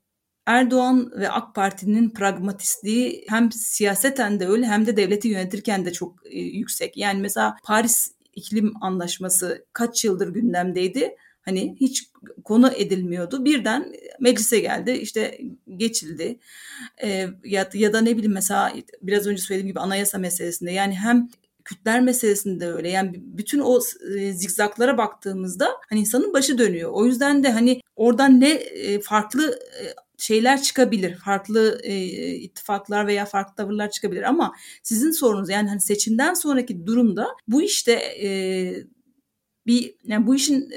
Erdoğan 0.46 1.12
ve 1.18 1.30
AK 1.30 1.56
Parti'nin 1.56 2.10
pragmatistliği 2.10 3.26
hem 3.30 3.52
siyaseten 3.52 4.40
de 4.40 4.48
öyle 4.48 4.66
hem 4.66 4.86
de 4.86 4.98
devleti 4.98 5.28
yönetirken 5.28 5.86
de 5.86 5.94
çok 5.94 6.26
e, 6.26 6.40
yüksek. 6.40 6.98
Yani 6.98 7.22
mesela 7.22 7.58
Paris 7.64 8.12
İklim 8.36 8.74
Anlaşması 8.82 9.66
kaç 9.74 10.06
yıldır 10.06 10.28
gündemdeydi? 10.28 11.16
Hani 11.46 11.76
hiç 11.80 12.10
konu 12.44 12.72
edilmiyordu. 12.76 13.46
Birden 13.46 13.94
meclise 14.20 14.60
geldi 14.60 14.92
işte 14.92 15.40
geçildi. 15.78 16.40
E, 17.04 17.28
ya, 17.44 17.70
ya 17.74 17.94
da 17.94 18.02
ne 18.02 18.18
bileyim 18.18 18.34
mesela 18.34 18.74
biraz 19.02 19.28
önce 19.28 19.42
söylediğim 19.42 19.68
gibi 19.68 19.80
anayasa 19.80 20.18
meselesinde 20.18 20.72
yani 20.72 20.96
hem 20.96 21.30
Kürtler 21.66 22.02
meselesinde 22.02 22.72
öyle. 22.72 22.90
Yani 22.90 23.12
bütün 23.16 23.60
o 23.60 23.80
e, 24.18 24.34
zikzaklara 24.34 24.98
baktığımızda 24.98 25.70
hani 25.90 26.00
insanın 26.00 26.34
başı 26.34 26.58
dönüyor. 26.58 26.92
O 26.94 27.06
yüzden 27.06 27.44
de 27.44 27.52
hani 27.52 27.82
oradan 27.96 28.42
ne 28.42 28.52
e, 28.52 29.02
farklı 29.02 29.60
e, 29.82 29.84
şeyler 30.18 30.62
çıkabilir. 30.62 31.16
Farklı 31.16 31.82
ittifaklar 32.42 33.08
veya 33.08 33.26
farklı 33.26 33.56
tavırlar 33.56 33.90
çıkabilir 33.90 34.24
ama 34.24 34.56
sizin 34.84 35.12
sorunuz 35.12 35.50
yani 35.50 35.70
hani 35.70 35.82
seçimden 35.82 36.34
sonraki 36.34 36.86
durumda 36.86 37.28
bu 37.48 37.62
işte 37.62 38.02
bir 39.68 39.96
yani 40.04 40.28
bu 40.28 40.36
işin 40.36 40.72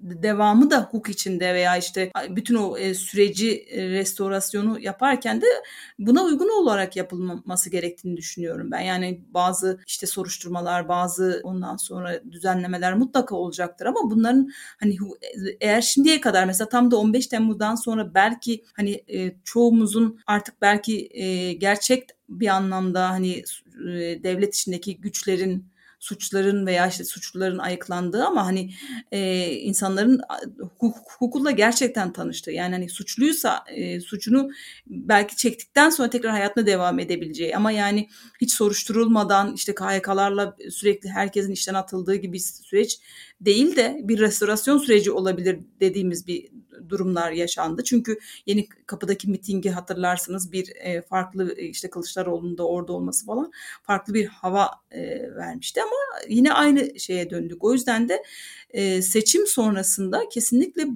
devamı 0.00 0.70
da 0.70 0.82
hukuk 0.82 1.08
içinde 1.08 1.54
veya 1.54 1.76
işte 1.76 2.10
bütün 2.30 2.54
o 2.54 2.78
e, 2.78 2.94
süreci 2.94 3.66
e, 3.70 3.88
restorasyonu 3.88 4.80
yaparken 4.80 5.40
de 5.40 5.46
buna 5.98 6.22
uygun 6.22 6.62
olarak 6.62 6.96
yapılması 6.96 7.70
gerektiğini 7.70 8.16
düşünüyorum 8.16 8.70
ben. 8.70 8.80
Yani 8.80 9.20
bazı 9.28 9.80
işte 9.86 10.06
soruşturmalar, 10.06 10.88
bazı 10.88 11.40
ondan 11.44 11.76
sonra 11.76 12.22
düzenlemeler 12.30 12.94
mutlaka 12.94 13.36
olacaktır 13.36 13.86
ama 13.86 14.10
bunların 14.10 14.50
hani 14.80 14.96
eğer 15.60 15.80
şimdiye 15.80 16.20
kadar 16.20 16.44
mesela 16.44 16.68
tam 16.68 16.90
da 16.90 16.96
15 16.96 17.26
Temmuz'dan 17.26 17.74
sonra 17.74 18.14
belki 18.14 18.64
hani 18.72 19.04
e, 19.08 19.36
çoğumuzun 19.44 20.20
artık 20.26 20.62
belki 20.62 21.08
gerçek 21.58 22.08
bir 22.28 22.48
anlamda 22.48 23.10
hani 23.10 23.44
devlet 24.22 24.54
içindeki 24.54 25.00
güçlerin 25.00 25.75
suçların 26.06 26.66
veya 26.66 26.86
işte 26.86 27.04
suçluların 27.04 27.58
ayıklandığı 27.58 28.24
ama 28.24 28.46
hani 28.46 28.70
e, 29.12 29.50
insanların 29.52 30.20
hukuk, 30.58 31.12
hukukla 31.18 31.50
gerçekten 31.50 32.12
tanıştığı 32.12 32.50
yani 32.50 32.72
hani 32.74 32.88
suçluysa 32.88 33.64
e, 33.68 34.00
suçunu 34.00 34.50
belki 34.86 35.36
çektikten 35.36 35.90
sonra 35.90 36.10
tekrar 36.10 36.32
hayatına 36.32 36.66
devam 36.66 36.98
edebileceği 36.98 37.56
ama 37.56 37.72
yani 37.72 38.08
hiç 38.40 38.52
soruşturulmadan 38.52 39.54
işte 39.54 39.74
KHK'larla 39.74 40.56
sürekli 40.70 41.08
herkesin 41.08 41.52
işten 41.52 41.74
atıldığı 41.74 42.14
gibi 42.14 42.40
süreç 42.40 42.98
değil 43.40 43.76
de 43.76 44.00
bir 44.02 44.18
restorasyon 44.18 44.78
süreci 44.78 45.12
olabilir 45.12 45.58
dediğimiz 45.80 46.26
bir 46.26 46.48
durumlar 46.88 47.32
yaşandı. 47.32 47.84
Çünkü 47.84 48.18
yeni 48.46 48.68
kapıdaki 48.68 49.30
mitingi 49.30 49.70
hatırlarsınız 49.70 50.52
bir 50.52 50.72
e, 50.76 51.02
farklı 51.02 51.54
e, 51.56 51.64
işte 51.64 51.90
Kılıçdaroğlu'nun 51.90 52.58
da 52.58 52.68
orada 52.68 52.92
olması 52.92 53.26
falan 53.26 53.52
farklı 53.82 54.14
bir 54.14 54.26
hava 54.26 54.70
e, 54.90 55.00
vermişti 55.34 55.82
ama 55.82 56.26
yine 56.28 56.52
aynı 56.52 57.00
şeye 57.00 57.30
döndük. 57.30 57.64
O 57.64 57.72
yüzden 57.72 58.08
de 58.08 58.22
e, 58.70 59.02
seçim 59.02 59.46
sonrasında 59.46 60.28
kesinlikle 60.28 60.86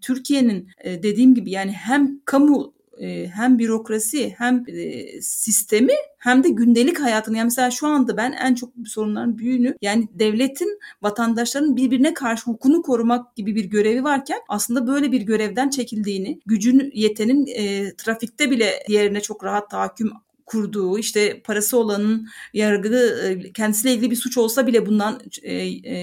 Türkiye'nin 0.00 0.68
e, 0.78 1.02
dediğim 1.02 1.34
gibi 1.34 1.50
yani 1.50 1.72
hem 1.72 2.20
kamu 2.24 2.74
e, 3.02 3.26
hem 3.26 3.58
bürokrasi 3.58 4.34
hem 4.38 4.64
e, 4.68 5.20
sistemi 5.20 5.92
hem 6.18 6.44
de 6.44 6.48
gündelik 6.48 7.00
hayatını. 7.00 7.36
Yani 7.36 7.44
mesela 7.46 7.70
şu 7.70 7.86
anda 7.86 8.16
ben 8.16 8.32
en 8.32 8.54
çok 8.54 8.70
sorunların 8.86 9.38
büyüğünü 9.38 9.76
yani 9.82 10.08
devletin 10.12 10.78
vatandaşların 11.02 11.76
birbirine 11.76 12.14
karşı 12.14 12.44
hukukunu 12.44 12.82
korumak 12.82 13.36
gibi 13.36 13.54
bir 13.54 13.64
görevi 13.64 14.04
varken 14.04 14.38
aslında 14.48 14.86
böyle 14.86 15.12
bir 15.12 15.22
görevden 15.22 15.70
çekildiğini, 15.70 16.40
gücün 16.46 16.90
yetenin 16.94 17.46
e, 17.46 17.94
trafikte 17.96 18.50
bile 18.50 18.84
diğerine 18.88 19.20
çok 19.20 19.44
rahat 19.44 19.70
tahakküm 19.70 20.12
kurduğu 20.52 20.98
işte 20.98 21.42
parası 21.42 21.78
olanın 21.78 22.28
yargı 22.54 23.50
kendisiyle 23.54 23.94
ilgili 23.94 24.10
bir 24.10 24.16
suç 24.16 24.38
olsa 24.38 24.66
bile 24.66 24.86
bundan 24.86 25.20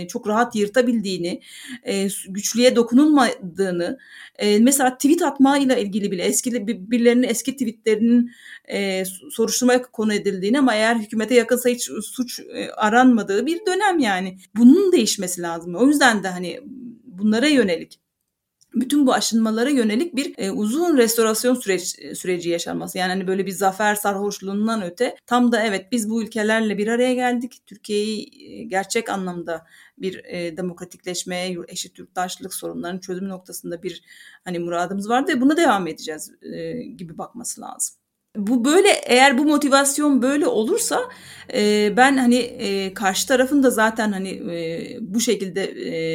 çok 0.08 0.28
rahat 0.28 0.56
yırtabildiğini, 0.56 1.42
güçlüye 2.30 2.76
dokunulmadığını, 2.76 3.98
mesela 4.60 4.98
tweet 4.98 5.22
atma 5.22 5.58
ile 5.58 5.82
ilgili 5.82 6.12
bile 6.12 6.24
eski 6.24 6.68
birilerinin 6.68 7.28
eski 7.28 7.52
tweetlerinin 7.52 8.32
soruşturmaya 9.32 9.82
konu 9.82 10.14
edildiğini 10.14 10.60
ama 10.60 10.76
eğer 10.76 10.96
hükümete 10.96 11.36
yakınsa 11.36 11.70
hiç 11.70 11.90
suç 12.04 12.42
aranmadığı 12.78 13.46
bir 13.46 13.66
dönem 13.66 14.00
yani. 14.00 14.38
Bunun 14.56 14.92
değişmesi 14.92 15.42
lazım. 15.42 15.76
O 15.76 15.88
yüzden 15.88 16.24
de 16.24 16.28
hani 16.28 16.60
bunlara 17.06 17.48
yönelik 17.48 18.00
bütün 18.74 19.08
bu 19.08 19.14
aşınmalara 19.14 19.70
yönelik 19.70 20.16
bir 20.16 20.34
e, 20.38 20.52
uzun 20.52 20.98
restorasyon 20.98 21.56
süreç, 21.56 21.84
süreci 22.18 22.50
yaşanması. 22.50 22.98
Yani 22.98 23.10
hani 23.10 23.28
böyle 23.28 23.46
bir 23.46 23.52
zafer 23.52 23.96
sarhoşluğundan 23.96 24.82
öte 24.82 25.16
tam 25.26 25.52
da 25.52 25.64
evet 25.64 25.92
biz 25.92 26.10
bu 26.10 26.24
ülkelerle 26.24 26.78
bir 26.78 26.88
araya 26.88 27.14
geldik. 27.14 27.62
Türkiye'yi 27.68 28.30
e, 28.52 28.64
gerçek 28.64 29.10
anlamda 29.10 29.66
bir 29.98 30.24
e, 30.26 30.58
demokratikleşmeye, 30.58 31.58
eşit 31.68 32.00
yurttaşlık 32.00 32.54
sorunlarının 32.54 33.00
çözümü 33.00 33.30
noktasında 33.30 33.84
bir 33.84 34.04
hani 34.44 34.60
muradımız 34.60 35.10
vardı 35.10 35.32
ve 35.36 35.42
buna 35.42 35.58
devam 35.58 35.88
edeceğiz 35.88 36.32
e, 36.42 36.84
gibi 36.84 37.18
bakması 37.18 37.62
lazım 37.62 37.99
bu 38.36 38.66
böyle 38.66 38.90
eğer 39.06 39.38
bu 39.38 39.46
motivasyon 39.46 40.22
böyle 40.22 40.48
olursa 40.48 41.00
e, 41.54 41.94
ben 41.98 42.18
hani 42.18 42.36
e, 42.36 42.94
karşı 42.94 43.28
tarafın 43.28 43.64
da 43.64 43.70
zaten 43.70 44.12
hani 44.12 44.30
e, 44.30 44.98
bu 45.02 45.20
şekilde 45.20 45.64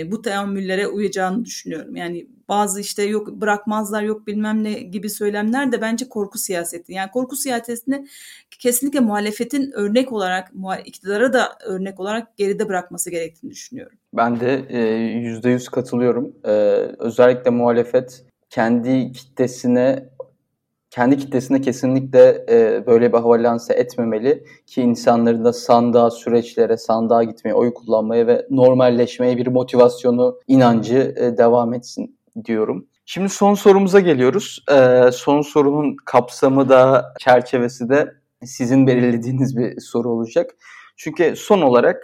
e, 0.00 0.11
bu 0.11 0.22
teamüllere 0.22 0.87
uyacağını 0.87 1.44
düşünüyorum. 1.44 1.96
Yani 1.96 2.27
bazı 2.48 2.81
işte 2.81 3.03
yok 3.03 3.29
bırakmazlar 3.29 4.03
yok 4.03 4.27
bilmem 4.27 4.64
ne 4.64 4.72
gibi 4.72 5.11
söylemler 5.11 5.72
de 5.72 5.81
bence 5.81 6.09
korku 6.09 6.38
siyaseti. 6.38 6.92
Yani 6.92 7.11
korku 7.11 7.37
siyasetini 7.37 8.07
kesinlikle 8.50 9.00
muhalefetin 9.00 9.72
örnek 9.72 10.12
olarak 10.12 10.53
iktidara 10.85 11.33
da 11.33 11.59
örnek 11.64 12.00
olarak 12.00 12.37
geride 12.37 12.68
bırakması 12.68 13.11
gerektiğini 13.11 13.50
düşünüyorum. 13.50 13.98
Ben 14.12 14.40
de 14.40 14.74
yüzde 15.20 15.50
yüz 15.50 15.68
katılıyorum. 15.68 16.33
Ee, 16.44 16.50
özellikle 16.98 17.50
muhalefet 17.50 18.24
kendi 18.50 19.12
kitlesine 19.12 20.09
kendi 20.95 21.19
kitlesine 21.19 21.61
kesinlikle 21.61 22.45
e, 22.49 22.87
böyle 22.87 23.13
bir 23.13 23.19
hava 23.19 23.43
lanse 23.43 23.75
etmemeli 23.75 24.45
ki 24.67 24.83
insanların 24.83 25.45
da 25.45 25.53
sandığa, 25.53 26.11
süreçlere, 26.11 26.77
sandığa 26.77 27.25
gitmeye, 27.25 27.55
oy 27.55 27.75
kullanmaya 27.75 28.27
ve 28.27 28.47
normalleşmeye 28.51 29.37
bir 29.37 29.47
motivasyonu, 29.47 30.39
inancı 30.49 31.15
e, 31.17 31.39
devam 31.39 31.75
etsin 31.75 32.19
diyorum. 32.45 32.87
Şimdi 33.07 33.29
son 33.29 33.55
sorumuza 33.55 34.01
geliyoruz. 34.01 34.65
E, 34.73 35.11
son 35.13 35.41
sorunun 35.41 35.97
kapsamı 36.05 36.69
da 36.69 37.05
çerçevesi 37.19 37.89
de 37.89 38.13
sizin 38.45 38.87
belirlediğiniz 38.87 39.57
bir 39.57 39.81
soru 39.81 40.09
olacak. 40.09 40.51
Çünkü 40.97 41.37
son 41.37 41.63
olarak 41.63 42.03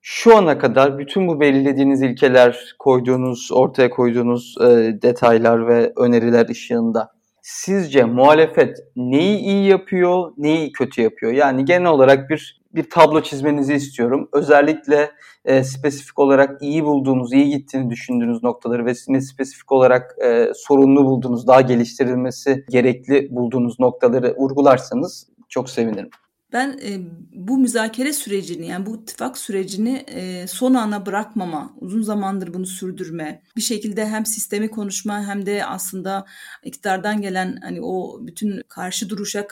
şu 0.00 0.36
ana 0.36 0.58
kadar 0.58 0.98
bütün 0.98 1.28
bu 1.28 1.40
belirlediğiniz 1.40 2.02
ilkeler, 2.02 2.74
koyduğunuz, 2.78 3.48
ortaya 3.52 3.90
koyduğunuz 3.90 4.54
e, 4.60 4.66
detaylar 5.02 5.68
ve 5.68 5.92
öneriler 5.96 6.48
ışığında 6.48 7.19
sizce 7.42 8.04
muhalefet 8.04 8.78
neyi 8.96 9.38
iyi 9.38 9.68
yapıyor, 9.68 10.32
neyi 10.36 10.72
kötü 10.72 11.02
yapıyor? 11.02 11.32
Yani 11.32 11.64
genel 11.64 11.90
olarak 11.90 12.30
bir 12.30 12.60
bir 12.74 12.90
tablo 12.90 13.22
çizmenizi 13.22 13.74
istiyorum. 13.74 14.28
Özellikle 14.32 15.10
e, 15.44 15.64
spesifik 15.64 16.18
olarak 16.18 16.62
iyi 16.62 16.84
bulduğunuz, 16.84 17.32
iyi 17.32 17.50
gittiğini 17.50 17.90
düşündüğünüz 17.90 18.42
noktaları 18.42 18.86
ve 18.86 18.94
sizin 18.94 19.18
spesifik 19.18 19.72
olarak 19.72 20.16
e, 20.24 20.52
sorunlu 20.54 21.04
bulduğunuz, 21.04 21.46
daha 21.46 21.60
geliştirilmesi 21.60 22.64
gerekli 22.68 23.28
bulduğunuz 23.30 23.80
noktaları 23.80 24.34
vurgularsanız 24.36 25.28
çok 25.48 25.70
sevinirim. 25.70 26.10
Ben 26.52 26.78
e, 26.82 26.98
bu 27.32 27.58
müzakere 27.58 28.12
sürecini 28.12 28.66
yani 28.66 28.86
bu 28.86 28.96
ittifak 28.96 29.38
sürecini 29.38 30.04
e, 30.06 30.46
son 30.46 30.74
ana 30.74 31.06
bırakmama, 31.06 31.74
uzun 31.80 32.02
zamandır 32.02 32.54
bunu 32.54 32.66
sürdürme, 32.66 33.42
bir 33.56 33.62
şekilde 33.62 34.06
hem 34.06 34.26
sistemi 34.26 34.70
konuşma 34.70 35.26
hem 35.26 35.46
de 35.46 35.66
aslında 35.66 36.26
iktidardan 36.64 37.22
gelen 37.22 37.58
hani 37.62 37.80
o 37.82 38.18
bütün 38.26 38.62
karşı 38.68 39.08
duruşa 39.08 39.46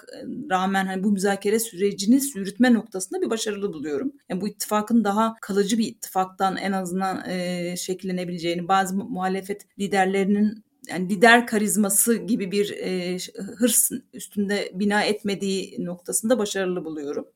rağmen 0.50 0.86
hani 0.86 1.04
bu 1.04 1.12
müzakere 1.12 1.60
sürecini 1.60 2.20
yürütme 2.34 2.74
noktasında 2.74 3.20
bir 3.20 3.30
başarılı 3.30 3.72
buluyorum. 3.72 4.12
Yani 4.28 4.40
bu 4.40 4.48
ittifakın 4.48 5.04
daha 5.04 5.36
kalıcı 5.40 5.78
bir 5.78 5.86
ittifaktan 5.86 6.56
en 6.56 6.72
azından 6.72 7.30
e, 7.30 7.76
şekillenebileceğini, 7.76 8.68
bazı 8.68 8.96
muhalefet 8.96 9.78
liderlerinin 9.78 10.64
yani 10.90 11.08
lider 11.08 11.46
karizması 11.46 12.14
gibi 12.16 12.52
bir 12.52 12.70
e, 12.70 13.18
hırs 13.58 13.90
üstünde 14.12 14.72
bina 14.74 15.02
etmediği 15.02 15.84
noktasında 15.84 16.38
başarılı 16.38 16.84
buluyorum. 16.84 17.26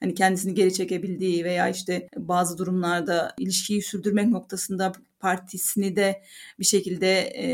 Hani 0.00 0.14
kendisini 0.14 0.54
geri 0.54 0.74
çekebildiği 0.74 1.44
veya 1.44 1.68
işte 1.68 2.08
bazı 2.16 2.58
durumlarda 2.58 3.34
ilişkiyi 3.38 3.82
sürdürmek 3.82 4.28
noktasında 4.28 4.92
partisini 5.20 5.96
de 5.96 6.22
bir 6.58 6.64
şekilde 6.64 7.20
e, 7.20 7.46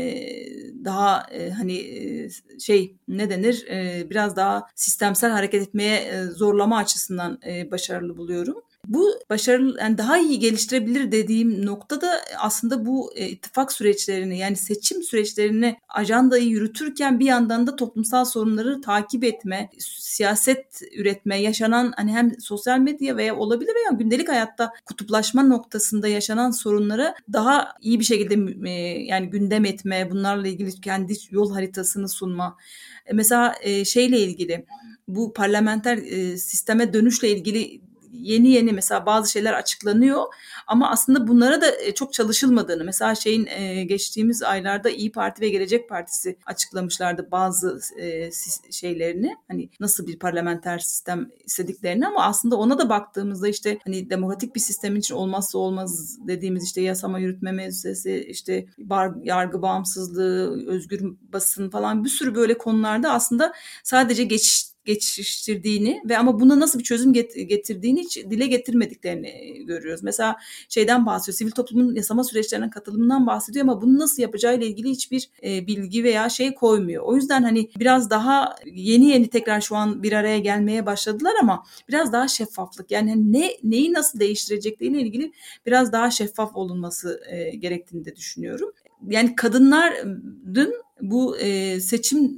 daha 0.85 1.25
e, 1.31 1.49
hani 1.49 1.77
e, 1.77 2.29
şey 2.59 2.95
ne 3.07 3.29
denir 3.29 3.67
e, 3.67 4.09
biraz 4.09 4.35
daha 4.35 4.67
sistemsel 4.75 5.31
hareket 5.31 5.63
etmeye 5.63 5.97
e, 5.97 6.23
zorlama 6.23 6.77
açısından 6.77 7.39
e, 7.47 7.71
başarılı 7.71 8.17
buluyorum. 8.17 8.61
Bu 8.89 9.19
başarılı 9.29 9.79
yani 9.79 9.97
daha 9.97 10.17
iyi 10.17 10.39
geliştirebilir 10.39 11.11
dediğim 11.11 11.65
noktada 11.65 12.21
aslında 12.37 12.85
bu 12.85 13.13
e, 13.15 13.27
ittifak 13.27 13.71
süreçlerini 13.71 14.37
yani 14.37 14.55
seçim 14.55 15.03
süreçlerini 15.03 15.77
ajandayı 15.89 16.47
yürütürken 16.47 17.19
bir 17.19 17.25
yandan 17.25 17.67
da 17.67 17.75
toplumsal 17.75 18.25
sorunları 18.25 18.81
takip 18.81 19.23
etme, 19.23 19.69
siyaset 19.79 20.81
üretme, 20.97 21.41
yaşanan 21.41 21.93
hani 21.95 22.11
hem 22.11 22.39
sosyal 22.39 22.79
medya 22.79 23.17
veya 23.17 23.35
olabilir 23.35 23.71
veya 23.75 23.97
gündelik 23.99 24.29
hayatta 24.29 24.71
kutuplaşma 24.85 25.43
noktasında 25.43 26.07
yaşanan 26.07 26.51
sorunlara 26.51 27.15
daha 27.33 27.73
iyi 27.81 27.99
bir 27.99 28.05
şekilde 28.05 28.69
e, 28.69 28.71
yani 29.03 29.29
gündem 29.29 29.65
etme, 29.65 30.11
bunlarla 30.11 30.47
ilgili 30.47 30.81
kendi 30.81 31.13
yol 31.31 31.53
haritasını 31.53 32.09
sunma. 32.09 32.57
E, 33.05 33.13
mesela 33.13 33.55
e, 33.61 33.85
şeyle 33.85 34.19
ilgili 34.19 34.65
bu 35.07 35.33
parlamenter 35.33 35.97
e, 35.97 36.37
sisteme 36.37 36.93
dönüşle 36.93 37.29
ilgili 37.29 37.88
yeni 38.11 38.49
yeni 38.49 38.71
mesela 38.73 39.05
bazı 39.05 39.31
şeyler 39.31 39.53
açıklanıyor. 39.53 40.23
Ama 40.67 40.89
aslında 40.89 41.27
bunlara 41.27 41.61
da 41.61 41.81
e, 41.81 41.93
çok 41.93 42.13
çalışılmadığını 42.13 42.83
mesela 42.83 43.15
şeyin 43.15 43.45
e, 43.45 43.83
geçtiğimiz 43.83 44.43
aylarda 44.43 44.89
İyi 44.89 45.11
Parti 45.11 45.41
ve 45.41 45.49
Gelecek 45.49 45.89
Partisi 45.89 46.37
açıklamışlardı 46.45 47.31
bazı 47.31 47.79
e, 47.97 48.29
şeylerini. 48.71 49.35
Hani 49.47 49.69
nasıl 49.79 50.07
bir 50.07 50.19
parlamenter 50.19 50.79
sistem 50.79 51.29
istediklerini 51.45 52.07
ama 52.07 52.23
aslında 52.23 52.55
ona 52.55 52.77
da 52.77 52.89
baktığımızda 52.89 53.47
işte 53.47 53.79
hani 53.85 54.09
demokratik 54.09 54.55
bir 54.55 54.59
sistem 54.59 54.95
için 54.95 55.15
olmazsa 55.15 55.57
olmaz 55.57 56.17
dediğimiz 56.27 56.63
işte 56.63 56.81
yasama 56.81 57.19
yürütme 57.19 57.51
meclisi 57.51 58.25
işte 58.29 58.65
bar, 58.77 59.11
yargı 59.23 59.61
bağımsızlığı 59.61 60.67
özgür 60.67 61.01
basın 61.33 61.69
falan 61.69 62.03
bir 62.03 62.09
sürü 62.09 62.35
böyle 62.35 62.57
konularda 62.57 63.11
aslında 63.11 63.53
sadece 63.83 64.23
geçiş 64.23 64.69
geçiştirdiğini 64.89 66.01
ve 66.09 66.17
ama 66.17 66.39
buna 66.39 66.59
nasıl 66.59 66.79
bir 66.79 66.83
çözüm 66.83 67.13
getirdiğini 67.13 68.01
hiç 68.01 68.17
dile 68.17 68.47
getirmediklerini 68.47 69.65
görüyoruz. 69.65 70.03
Mesela 70.03 70.35
şeyden 70.69 71.05
bahsediyor, 71.05 71.37
sivil 71.37 71.51
toplumun 71.51 71.95
yasama 71.95 72.23
süreçlerine 72.23 72.69
katılımından 72.69 73.27
bahsediyor 73.27 73.63
ama 73.63 73.81
bunu 73.81 73.99
nasıl 73.99 74.21
yapacağıyla 74.21 74.67
ilgili 74.67 74.89
hiçbir 74.89 75.29
e, 75.43 75.67
bilgi 75.67 76.03
veya 76.03 76.29
şey 76.29 76.55
koymuyor. 76.55 77.03
O 77.03 77.15
yüzden 77.15 77.43
hani 77.43 77.69
biraz 77.79 78.09
daha 78.09 78.55
yeni 78.65 79.09
yeni 79.09 79.29
tekrar 79.29 79.61
şu 79.61 79.75
an 79.75 80.03
bir 80.03 80.13
araya 80.13 80.39
gelmeye 80.39 80.85
başladılar 80.85 81.33
ama 81.41 81.63
biraz 81.89 82.13
daha 82.13 82.27
şeffaflık 82.27 82.91
yani 82.91 83.09
hani 83.09 83.33
ne 83.33 83.57
neyi 83.63 83.93
nasıl 83.93 84.19
değiştirecekliğiyle 84.19 85.01
ilgili 85.01 85.31
biraz 85.65 85.91
daha 85.91 86.11
şeffaf 86.11 86.55
olunması 86.55 87.21
e, 87.29 87.49
gerektiğini 87.49 88.05
de 88.05 88.15
düşünüyorum. 88.15 88.71
Yani 89.07 89.35
kadınların 89.35 90.73
bu 91.01 91.37
e, 91.37 91.79
seçim 91.81 92.37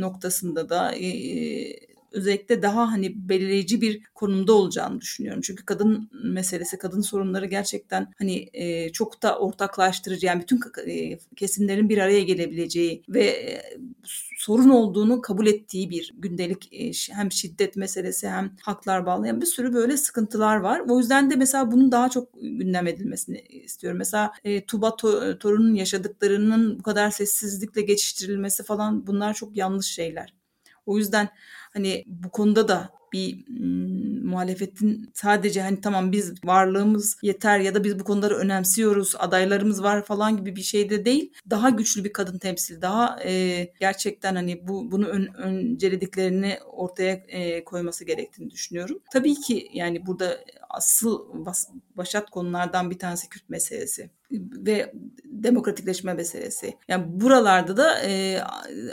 noktasında 0.00 0.68
da 0.68 0.92
e, 0.94 1.06
özellikle 2.16 2.62
daha 2.62 2.92
hani 2.92 3.28
belirleyici 3.28 3.80
bir 3.80 4.04
konumda 4.14 4.52
olacağını 4.52 5.00
düşünüyorum. 5.00 5.40
Çünkü 5.44 5.64
kadın 5.64 6.10
meselesi, 6.24 6.78
kadın 6.78 7.00
sorunları 7.00 7.46
gerçekten 7.46 8.12
hani 8.18 8.48
e, 8.52 8.92
çok 8.92 9.22
da 9.22 9.38
ortaklaştırıcı 9.38 10.26
yani 10.26 10.42
bütün 10.42 10.60
e, 10.86 11.18
kesimlerin 11.36 11.88
bir 11.88 11.98
araya 11.98 12.22
gelebileceği 12.22 13.02
ve 13.08 13.24
e, 13.24 13.62
sorun 14.36 14.68
olduğunu 14.68 15.20
kabul 15.20 15.46
ettiği 15.46 15.90
bir 15.90 16.14
gündelik 16.18 16.72
e, 16.72 16.92
hem 17.14 17.32
şiddet 17.32 17.76
meselesi 17.76 18.28
hem 18.28 18.52
haklar 18.62 19.06
bağlayan 19.06 19.40
bir 19.40 19.46
sürü 19.46 19.74
böyle 19.74 19.96
sıkıntılar 19.96 20.56
var. 20.56 20.82
O 20.88 20.98
yüzden 20.98 21.30
de 21.30 21.36
mesela 21.36 21.72
bunun 21.72 21.92
daha 21.92 22.08
çok 22.08 22.28
gündem 22.34 22.86
edilmesini 22.86 23.40
istiyorum. 23.40 23.98
Mesela 23.98 24.32
e, 24.44 24.66
Tuba 24.66 24.96
Torun'un 24.96 25.74
yaşadıklarının 25.74 26.78
bu 26.78 26.82
kadar 26.82 27.10
sessizlikle 27.10 27.82
geçiştirilmesi 27.82 28.64
falan 28.64 29.06
bunlar 29.06 29.34
çok 29.34 29.56
yanlış 29.56 29.86
şeyler. 29.86 30.34
O 30.86 30.98
yüzden 30.98 31.28
hani 31.76 32.04
bu 32.06 32.30
konuda 32.30 32.68
da 32.68 32.90
bir 33.12 33.44
muhalefetin 34.24 35.10
sadece 35.14 35.62
hani 35.62 35.80
tamam 35.80 36.12
biz 36.12 36.34
varlığımız 36.44 37.16
yeter 37.22 37.58
ya 37.58 37.74
da 37.74 37.84
biz 37.84 37.98
bu 37.98 38.04
konuları 38.04 38.34
önemsiyoruz, 38.36 39.14
adaylarımız 39.18 39.82
var 39.82 40.04
falan 40.04 40.36
gibi 40.36 40.56
bir 40.56 40.62
şey 40.62 40.90
de 40.90 41.04
değil. 41.04 41.32
Daha 41.50 41.70
güçlü 41.70 42.04
bir 42.04 42.12
kadın 42.12 42.38
temsil, 42.38 42.82
daha 42.82 43.22
e, 43.24 43.64
gerçekten 43.80 44.34
hani 44.34 44.68
bu 44.68 44.90
bunu 44.90 45.06
ön, 45.06 45.26
öncelediklerini 45.34 46.58
ortaya 46.72 47.12
e, 47.12 47.64
koyması 47.64 48.04
gerektiğini 48.04 48.50
düşünüyorum. 48.50 48.98
Tabii 49.12 49.34
ki 49.34 49.68
yani 49.72 50.06
burada 50.06 50.38
asıl 50.70 51.44
bas, 51.46 51.68
başat 51.96 52.30
konulardan 52.30 52.90
bir 52.90 52.98
tanesi 52.98 53.28
Kürt 53.28 53.48
meselesi 53.48 54.10
ve 54.66 54.92
demokratikleşme 55.24 56.14
meselesi. 56.14 56.74
Yani 56.88 57.04
buralarda 57.08 57.76
da 57.76 58.02
e, 58.02 58.40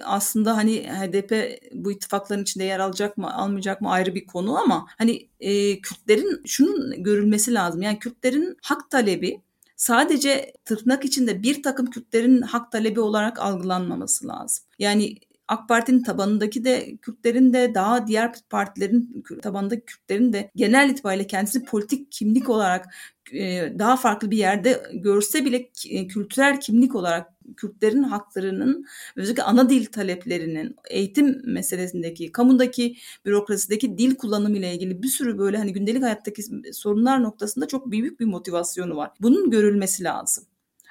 aslında 0.03 0.57
hani 0.57 0.89
HDP 0.89 1.59
bu 1.73 1.91
ittifakların 1.91 2.41
içinde 2.41 2.63
yer 2.63 2.79
alacak 2.79 3.17
mı 3.17 3.33
almayacak 3.33 3.81
mı 3.81 3.91
ayrı 3.91 4.02
bir 4.15 4.25
konu 4.25 4.57
ama 4.57 4.87
hani 4.97 5.29
e, 5.39 5.81
Kürtlerin 5.81 6.41
şunun 6.45 7.03
görülmesi 7.03 7.53
lazım. 7.53 7.81
Yani 7.81 7.99
Kürtlerin 7.99 8.57
hak 8.61 8.91
talebi 8.91 9.41
sadece 9.75 10.53
tırnak 10.65 11.05
içinde 11.05 11.43
bir 11.43 11.63
takım 11.63 11.85
Kürtlerin 11.85 12.41
hak 12.41 12.71
talebi 12.71 12.99
olarak 12.99 13.39
algılanmaması 13.39 14.27
lazım. 14.27 14.65
Yani 14.79 15.15
AK 15.47 15.69
Parti'nin 15.69 16.03
tabanındaki 16.03 16.63
de 16.63 16.97
Kürtlerin 16.97 17.53
de 17.53 17.75
daha 17.75 18.07
diğer 18.07 18.33
partilerin 18.49 19.23
tabanındaki 19.41 19.85
Kürtlerin 19.85 20.33
de 20.33 20.51
genel 20.55 20.89
itibariyle 20.89 21.27
kendisi 21.27 21.63
politik 21.63 22.11
kimlik 22.11 22.49
olarak 22.49 22.85
e, 23.31 23.73
daha 23.79 23.97
farklı 23.97 24.31
bir 24.31 24.37
yerde 24.37 24.83
görse 24.93 25.45
bile 25.45 25.69
e, 25.89 26.07
kültürel 26.07 26.59
kimlik 26.59 26.95
olarak 26.95 27.33
Kürtlerin 27.57 28.03
haklarının 28.03 28.85
özellikle 29.15 29.43
ana 29.43 29.69
dil 29.69 29.85
taleplerinin 29.85 30.75
eğitim 30.89 31.41
meselesindeki, 31.45 32.31
kamudaki, 32.31 32.95
bürokrasideki 33.25 33.97
dil 33.97 34.15
kullanımı 34.15 34.57
ile 34.57 34.73
ilgili 34.73 35.03
bir 35.03 35.07
sürü 35.07 35.37
böyle 35.37 35.57
hani 35.57 35.73
gündelik 35.73 36.03
hayattaki 36.03 36.43
sorunlar 36.73 37.23
noktasında 37.23 37.67
çok 37.67 37.91
büyük 37.91 38.19
bir 38.19 38.25
motivasyonu 38.25 38.95
var. 38.95 39.11
Bunun 39.21 39.49
görülmesi 39.51 40.03
lazım. 40.03 40.43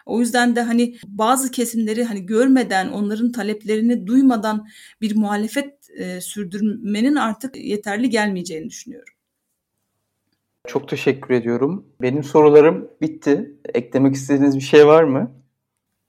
O 0.07 0.21
yüzden 0.21 0.57
de 0.57 0.63
hani 0.63 0.97
bazı 1.07 1.51
kesimleri 1.51 2.05
hani 2.05 2.27
görmeden, 2.27 2.89
onların 2.89 3.33
taleplerini 3.33 4.07
duymadan 4.07 4.67
bir 5.01 5.17
muhalefet 5.17 5.91
e, 5.97 6.21
sürdürmenin 6.21 7.15
artık 7.15 7.57
yeterli 7.57 8.11
gelmeyeceğini 8.11 8.69
düşünüyorum. 8.69 9.15
Çok 10.67 10.89
teşekkür 10.89 11.35
ediyorum. 11.35 11.87
Benim 12.03 12.23
sorularım 12.23 12.91
bitti. 13.01 13.57
Eklemek 13.75 14.15
istediğiniz 14.15 14.57
bir 14.57 14.61
şey 14.61 14.87
var 14.87 15.05
mı? 15.05 15.43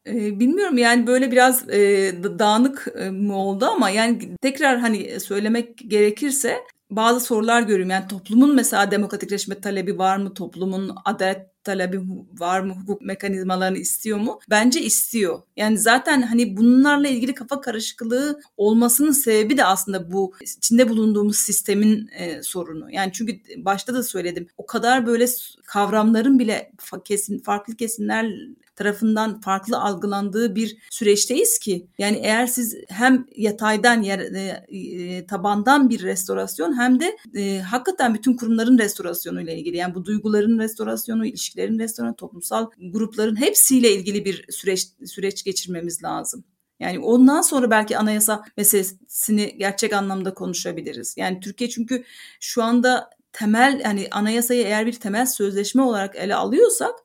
Ee, 0.07 0.39
bilmiyorum 0.39 0.77
yani 0.77 1.07
böyle 1.07 1.31
biraz 1.31 1.69
e, 1.69 2.13
dağınık 2.39 2.87
e, 2.99 3.09
mı 3.09 3.37
oldu 3.37 3.65
ama 3.65 3.89
yani 3.89 4.35
tekrar 4.41 4.79
hani 4.79 5.19
söylemek 5.19 5.77
gerekirse 5.87 6.57
bazı 6.95 7.19
sorular 7.19 7.61
görüyorum. 7.61 7.89
Yani 7.89 8.07
toplumun 8.07 8.55
mesela 8.55 8.91
demokratikleşme 8.91 9.61
talebi 9.61 9.97
var 9.97 10.17
mı? 10.17 10.33
Toplumun 10.33 10.95
adalet 11.05 11.63
talebi 11.63 12.01
var 12.39 12.59
mı? 12.59 12.73
Hukuk 12.73 13.01
mekanizmalarını 13.01 13.77
istiyor 13.77 14.17
mu? 14.17 14.39
Bence 14.49 14.81
istiyor. 14.81 15.41
Yani 15.55 15.77
zaten 15.77 16.21
hani 16.21 16.57
bunlarla 16.57 17.07
ilgili 17.07 17.33
kafa 17.33 17.61
karışıklığı 17.61 18.39
olmasının 18.57 19.11
sebebi 19.11 19.57
de 19.57 19.65
aslında 19.65 20.11
bu 20.11 20.33
içinde 20.41 20.89
bulunduğumuz 20.89 21.37
sistemin 21.37 22.09
e, 22.17 22.43
sorunu. 22.43 22.91
Yani 22.91 23.11
çünkü 23.13 23.39
başta 23.57 23.93
da 23.93 24.03
söyledim. 24.03 24.47
O 24.57 24.65
kadar 24.65 25.05
böyle 25.05 25.25
kavramların 25.65 26.39
bile 26.39 26.71
kesin 27.05 27.39
farklı 27.39 27.75
kesimler 27.75 28.25
tarafından 28.75 29.41
farklı 29.41 29.77
algılandığı 29.79 30.55
bir 30.55 30.77
süreçteyiz 30.89 31.59
ki 31.59 31.87
yani 31.97 32.19
eğer 32.23 32.47
siz 32.47 32.75
hem 32.87 33.25
yataydan 33.35 34.01
yer, 34.01 34.19
e, 34.19 34.65
e, 34.67 35.25
tabandan 35.25 35.89
bir 35.89 36.03
restorasyon 36.03 36.77
hem 36.77 36.99
de 36.99 37.17
e, 37.35 37.59
hakikaten 37.59 38.13
bütün 38.13 38.37
kurumların 38.37 38.77
restorasyonu 38.77 39.41
ile 39.41 39.57
ilgili 39.57 39.77
yani 39.77 39.95
bu 39.95 40.05
duyguların 40.05 40.59
restorasyonu, 40.59 41.25
ilişkilerin 41.25 41.79
restorasyonu, 41.79 42.15
toplumsal 42.15 42.69
grupların 42.91 43.35
hepsiyle 43.35 43.91
ilgili 43.91 44.25
bir 44.25 44.45
süreç 44.51 44.87
süreç 45.05 45.43
geçirmemiz 45.43 46.03
lazım. 46.03 46.43
Yani 46.79 46.99
ondan 46.99 47.41
sonra 47.41 47.69
belki 47.71 47.97
anayasa 47.97 48.45
meselesini 48.57 49.57
gerçek 49.57 49.93
anlamda 49.93 50.33
konuşabiliriz. 50.33 51.15
Yani 51.17 51.39
Türkiye 51.39 51.69
çünkü 51.69 52.03
şu 52.39 52.63
anda 52.63 53.09
temel 53.33 53.81
yani 53.83 54.07
anayasayı 54.11 54.63
eğer 54.63 54.85
bir 54.85 54.93
temel 54.93 55.25
sözleşme 55.25 55.81
olarak 55.81 56.15
ele 56.15 56.35
alıyorsak 56.35 56.95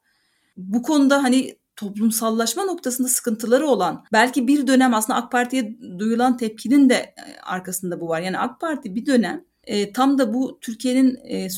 bu 0.58 0.82
konuda 0.82 1.22
hani 1.22 1.58
toplumsallaşma 1.76 2.64
noktasında 2.64 3.08
sıkıntıları 3.08 3.66
olan 3.66 4.04
belki 4.12 4.48
bir 4.48 4.66
dönem 4.66 4.94
aslında 4.94 5.18
AK 5.18 5.32
Parti'ye 5.32 5.78
duyulan 5.98 6.36
tepkinin 6.36 6.88
de 6.88 6.94
e, 6.94 7.40
arkasında 7.42 8.00
bu 8.00 8.08
var. 8.08 8.20
Yani 8.20 8.38
AK 8.38 8.60
Parti 8.60 8.94
bir 8.94 9.06
dönem 9.06 9.44
e, 9.64 9.92
tam 9.92 10.18
da 10.18 10.34
bu 10.34 10.58
Türkiye'nin 10.60 11.18
e, 11.24 11.48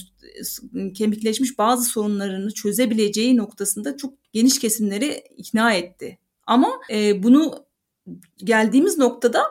kemikleşmiş 0.92 1.58
bazı 1.58 1.84
sorunlarını 1.84 2.54
çözebileceği 2.54 3.36
noktasında 3.36 3.96
çok 3.96 4.14
geniş 4.32 4.58
kesimleri 4.58 5.24
ikna 5.36 5.72
etti. 5.72 6.18
Ama 6.46 6.68
e, 6.90 7.22
bunu 7.22 7.66
geldiğimiz 8.36 8.98
noktada 8.98 9.42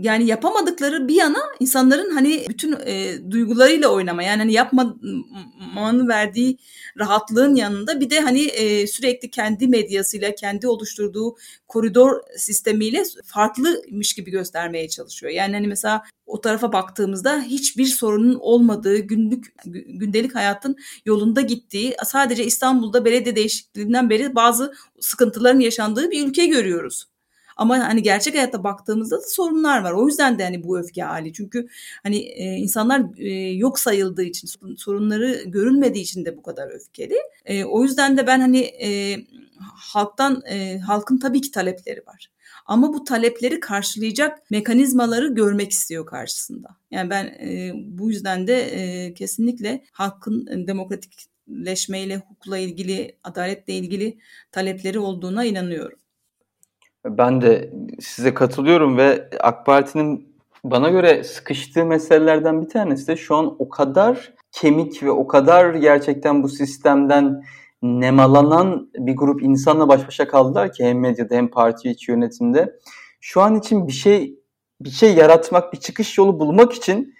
yani 0.00 0.26
yapamadıkları 0.26 1.08
bir 1.08 1.14
yana 1.14 1.38
insanların 1.60 2.10
hani 2.10 2.46
bütün 2.48 2.76
e, 2.86 3.14
duygularıyla 3.30 3.88
oynama 3.88 4.22
yani 4.22 4.38
hani 4.38 4.52
yapmamanın 4.52 6.08
verdiği 6.08 6.58
rahatlığın 6.98 7.54
yanında 7.54 8.00
bir 8.00 8.10
de 8.10 8.20
hani 8.20 8.42
e, 8.42 8.86
sürekli 8.86 9.30
kendi 9.30 9.68
medyasıyla 9.68 10.34
kendi 10.34 10.68
oluşturduğu 10.68 11.36
koridor 11.68 12.20
sistemiyle 12.36 13.02
farklıymış 13.24 14.14
gibi 14.14 14.30
göstermeye 14.30 14.88
çalışıyor. 14.88 15.32
Yani 15.32 15.54
hani 15.54 15.66
mesela 15.66 16.02
o 16.26 16.40
tarafa 16.40 16.72
baktığımızda 16.72 17.42
hiçbir 17.42 17.86
sorunun 17.86 18.34
olmadığı 18.40 18.98
günlük 18.98 19.54
gündelik 19.86 20.34
hayatın 20.34 20.76
yolunda 21.04 21.40
gittiği 21.40 21.96
sadece 22.04 22.44
İstanbul'da 22.44 23.04
belediye 23.04 23.36
değişikliğinden 23.36 24.10
beri 24.10 24.34
bazı 24.34 24.74
sıkıntıların 25.00 25.60
yaşandığı 25.60 26.10
bir 26.10 26.26
ülke 26.28 26.46
görüyoruz. 26.46 27.06
Ama 27.56 27.78
hani 27.78 28.02
gerçek 28.02 28.34
hayatta 28.34 28.64
baktığımızda 28.64 29.16
da 29.16 29.22
sorunlar 29.26 29.82
var. 29.82 29.92
O 29.92 30.06
yüzden 30.06 30.38
de 30.38 30.44
hani 30.44 30.62
bu 30.62 30.78
öfke 30.78 31.02
hali. 31.02 31.32
Çünkü 31.32 31.68
hani 32.02 32.16
e, 32.16 32.44
insanlar 32.44 33.02
e, 33.18 33.30
yok 33.50 33.78
sayıldığı 33.78 34.22
için, 34.22 34.48
sorunları 34.76 35.42
görülmediği 35.46 36.04
için 36.04 36.24
de 36.24 36.36
bu 36.36 36.42
kadar 36.42 36.74
öfkeli. 36.74 37.16
E, 37.44 37.64
o 37.64 37.82
yüzden 37.82 38.16
de 38.18 38.26
ben 38.26 38.40
hani 38.40 38.58
e, 38.60 39.16
halktan 39.74 40.42
e, 40.46 40.78
halkın 40.78 41.18
tabii 41.18 41.40
ki 41.40 41.50
talepleri 41.50 42.06
var. 42.06 42.30
Ama 42.66 42.92
bu 42.92 43.04
talepleri 43.04 43.60
karşılayacak 43.60 44.50
mekanizmaları 44.50 45.34
görmek 45.34 45.72
istiyor 45.72 46.06
karşısında. 46.06 46.68
Yani 46.90 47.10
ben 47.10 47.24
e, 47.24 47.72
bu 47.74 48.10
yüzden 48.10 48.46
de 48.46 48.60
e, 48.62 49.14
kesinlikle 49.14 49.84
halkın 49.92 50.46
e, 50.46 50.66
demokratikleşmeyle, 50.66 52.16
hukukla 52.16 52.58
ilgili, 52.58 53.16
adaletle 53.24 53.72
ilgili 53.74 54.18
talepleri 54.52 54.98
olduğuna 54.98 55.44
inanıyorum. 55.44 55.98
Ben 57.06 57.40
de 57.40 57.70
size 58.00 58.34
katılıyorum 58.34 58.96
ve 58.96 59.28
AK 59.40 59.66
Parti'nin 59.66 60.36
bana 60.64 60.90
göre 60.90 61.24
sıkıştığı 61.24 61.84
meselelerden 61.84 62.62
bir 62.62 62.68
tanesi 62.68 63.06
de 63.06 63.16
şu 63.16 63.36
an 63.36 63.56
o 63.58 63.68
kadar 63.68 64.34
kemik 64.52 65.02
ve 65.02 65.10
o 65.10 65.26
kadar 65.26 65.74
gerçekten 65.74 66.42
bu 66.42 66.48
sistemden 66.48 67.42
nemalanan 67.82 68.90
bir 68.94 69.16
grup 69.16 69.42
insanla 69.42 69.88
baş 69.88 70.06
başa 70.06 70.28
kaldılar 70.28 70.72
ki 70.72 70.84
hem 70.84 71.00
medyada 71.00 71.34
hem 71.34 71.48
parti 71.48 71.90
içi 71.90 72.10
yönetimde. 72.10 72.78
Şu 73.20 73.40
an 73.40 73.58
için 73.58 73.88
bir 73.88 73.92
şey 73.92 74.38
bir 74.80 74.90
şey 74.90 75.14
yaratmak, 75.14 75.72
bir 75.72 75.78
çıkış 75.78 76.18
yolu 76.18 76.40
bulmak 76.40 76.72
için 76.72 77.14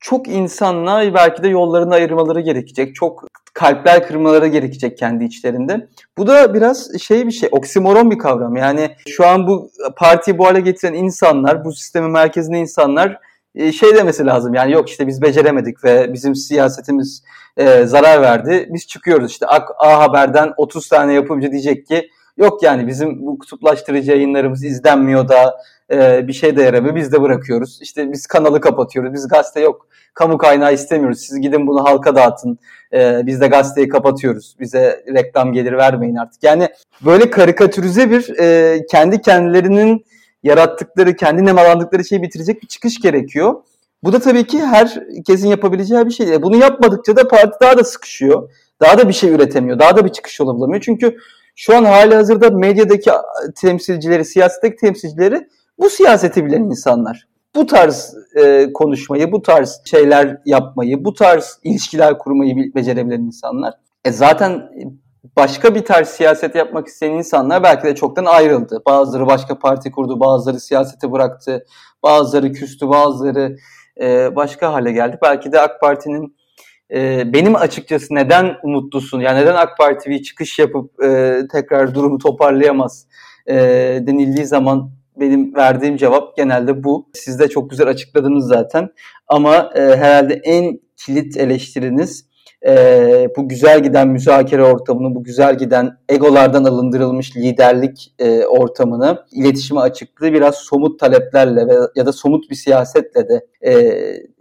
çok 0.00 0.28
insanla 0.28 1.14
belki 1.14 1.42
de 1.42 1.48
yollarını 1.48 1.94
ayırmaları 1.94 2.40
gerekecek. 2.40 2.94
Çok 2.94 3.24
kalpler 3.54 4.08
kırmaları 4.08 4.46
gerekecek 4.46 4.98
kendi 4.98 5.24
içlerinde. 5.24 5.88
Bu 6.18 6.26
da 6.26 6.54
biraz 6.54 6.98
şey 7.00 7.26
bir 7.26 7.32
şey, 7.32 7.48
oksimoron 7.52 8.10
bir 8.10 8.18
kavram. 8.18 8.56
Yani 8.56 8.96
şu 9.08 9.26
an 9.26 9.46
bu 9.46 9.70
partiyi 9.96 10.38
bu 10.38 10.46
hale 10.46 10.60
getiren 10.60 10.94
insanlar, 10.94 11.64
bu 11.64 11.72
sistemin 11.72 12.10
merkezinde 12.10 12.58
insanlar 12.58 13.18
e, 13.54 13.72
şey 13.72 13.94
demesi 13.94 14.26
lazım. 14.26 14.54
Yani 14.54 14.72
yok 14.72 14.88
işte 14.88 15.06
biz 15.06 15.22
beceremedik 15.22 15.84
ve 15.84 16.12
bizim 16.12 16.34
siyasetimiz 16.34 17.22
e, 17.56 17.86
zarar 17.86 18.22
verdi. 18.22 18.68
Biz 18.70 18.86
çıkıyoruz 18.86 19.30
işte 19.30 19.46
A, 19.46 19.60
A 19.78 19.98
Haber'den 19.98 20.52
30 20.56 20.88
tane 20.88 21.12
yapımcı 21.12 21.50
diyecek 21.52 21.86
ki 21.86 22.10
yok 22.36 22.62
yani 22.62 22.86
bizim 22.86 23.26
bu 23.26 23.38
kutuplaştırıcı 23.38 24.10
yayınlarımız 24.10 24.64
izlenmiyor 24.64 25.28
da 25.28 25.60
e, 25.92 26.28
bir 26.28 26.32
şey 26.32 26.56
de 26.56 26.62
yaramıyor. 26.62 26.94
Biz 26.94 27.12
de 27.12 27.22
bırakıyoruz. 27.22 27.78
İşte 27.82 28.12
biz 28.12 28.26
kanalı 28.26 28.60
kapatıyoruz. 28.60 29.12
Biz 29.12 29.28
gazete 29.28 29.60
yok. 29.60 29.88
Kamu 30.14 30.38
kaynağı 30.38 30.74
istemiyoruz. 30.74 31.20
Siz 31.20 31.40
gidin 31.40 31.66
bunu 31.66 31.84
halka 31.84 32.16
dağıtın. 32.16 32.58
E, 32.92 33.26
biz 33.26 33.40
de 33.40 33.46
gazeteyi 33.46 33.88
kapatıyoruz. 33.88 34.56
Bize 34.60 35.04
reklam 35.14 35.52
gelir 35.52 35.72
vermeyin 35.72 36.16
artık. 36.16 36.42
Yani 36.42 36.68
böyle 37.04 37.30
karikatürize 37.30 38.10
bir 38.10 38.38
e, 38.38 38.86
kendi 38.86 39.20
kendilerinin 39.20 40.04
yarattıkları, 40.42 41.16
kendi 41.16 41.44
nemalandıkları 41.44 42.04
şeyi 42.04 42.22
bitirecek 42.22 42.62
bir 42.62 42.66
çıkış 42.66 43.00
gerekiyor. 43.00 43.54
Bu 44.02 44.12
da 44.12 44.18
tabii 44.18 44.46
ki 44.46 44.60
herkesin 44.60 45.48
yapabileceği 45.48 46.06
bir 46.06 46.10
şey. 46.10 46.34
E, 46.34 46.42
bunu 46.42 46.56
yapmadıkça 46.56 47.16
da 47.16 47.28
parti 47.28 47.56
daha 47.62 47.78
da 47.78 47.84
sıkışıyor. 47.84 48.50
Daha 48.80 48.98
da 48.98 49.08
bir 49.08 49.12
şey 49.12 49.30
üretemiyor. 49.30 49.78
Daha 49.78 49.96
da 49.96 50.04
bir 50.04 50.12
çıkış 50.12 50.40
yolu. 50.40 50.80
Çünkü 50.80 51.16
şu 51.56 51.76
an 51.76 51.84
hali 51.84 52.14
hazırda 52.14 52.50
medyadaki 52.50 53.10
temsilcileri, 53.54 54.24
siyasetteki 54.24 54.76
temsilcileri 54.76 55.48
bu 55.78 55.90
siyaseti 55.90 56.46
bilen 56.46 56.62
insanlar. 56.62 57.28
Bu 57.54 57.66
tarz 57.66 58.14
e, 58.36 58.72
konuşmayı, 58.72 59.32
bu 59.32 59.42
tarz 59.42 59.80
şeyler 59.84 60.40
yapmayı, 60.44 61.04
bu 61.04 61.14
tarz 61.14 61.60
ilişkiler 61.64 62.18
kurmayı 62.18 62.74
becerebilen 62.74 63.20
insanlar. 63.20 63.74
E 64.04 64.12
zaten 64.12 64.70
başka 65.36 65.74
bir 65.74 65.84
tarz 65.84 66.08
siyaset 66.08 66.54
yapmak 66.54 66.86
isteyen 66.86 67.12
insanlar 67.12 67.62
belki 67.62 67.82
de 67.82 67.94
çoktan 67.94 68.24
ayrıldı. 68.24 68.82
Bazıları 68.86 69.26
başka 69.26 69.58
parti 69.58 69.90
kurdu, 69.90 70.20
bazıları 70.20 70.60
siyaseti 70.60 71.12
bıraktı, 71.12 71.64
bazıları 72.02 72.52
küstü, 72.52 72.88
bazıları 72.88 73.56
e, 74.00 74.36
başka 74.36 74.72
hale 74.72 74.92
geldi. 74.92 75.18
Belki 75.22 75.52
de 75.52 75.60
AK 75.60 75.80
Parti'nin 75.80 76.36
e, 76.94 77.32
benim 77.32 77.56
açıkçası 77.56 78.14
neden 78.14 78.56
umutlusun, 78.62 79.20
yani 79.20 79.40
neden 79.40 79.54
AK 79.54 79.78
Parti 79.78 80.10
bir 80.10 80.22
çıkış 80.22 80.58
yapıp 80.58 81.04
e, 81.04 81.40
tekrar 81.52 81.94
durumu 81.94 82.18
toparlayamaz 82.18 83.06
e, 83.46 83.54
denildiği 84.06 84.46
zaman 84.46 84.90
benim 85.20 85.54
verdiğim 85.54 85.96
cevap 85.96 86.36
genelde 86.36 86.84
bu. 86.84 87.08
Siz 87.14 87.38
de 87.38 87.48
çok 87.48 87.70
güzel 87.70 87.88
açıkladınız 87.88 88.46
zaten. 88.46 88.88
Ama 89.28 89.70
e, 89.74 89.80
herhalde 89.80 90.34
en 90.34 90.80
kilit 90.96 91.36
eleştiriniz 91.36 92.26
e, 92.66 93.28
bu 93.36 93.48
güzel 93.48 93.82
giden 93.82 94.08
müzakere 94.08 94.62
ortamını, 94.64 95.14
bu 95.14 95.24
güzel 95.24 95.58
giden 95.58 95.98
egolardan 96.08 96.64
alındırılmış 96.64 97.36
liderlik 97.36 98.14
e, 98.18 98.46
ortamını, 98.46 99.24
iletişime 99.32 99.80
açıklığı 99.80 100.32
biraz 100.32 100.54
somut 100.54 101.00
taleplerle 101.00 101.66
ve, 101.66 101.74
ya 101.96 102.06
da 102.06 102.12
somut 102.12 102.50
bir 102.50 102.54
siyasetle 102.54 103.28
de 103.28 103.46
e, 103.60 103.72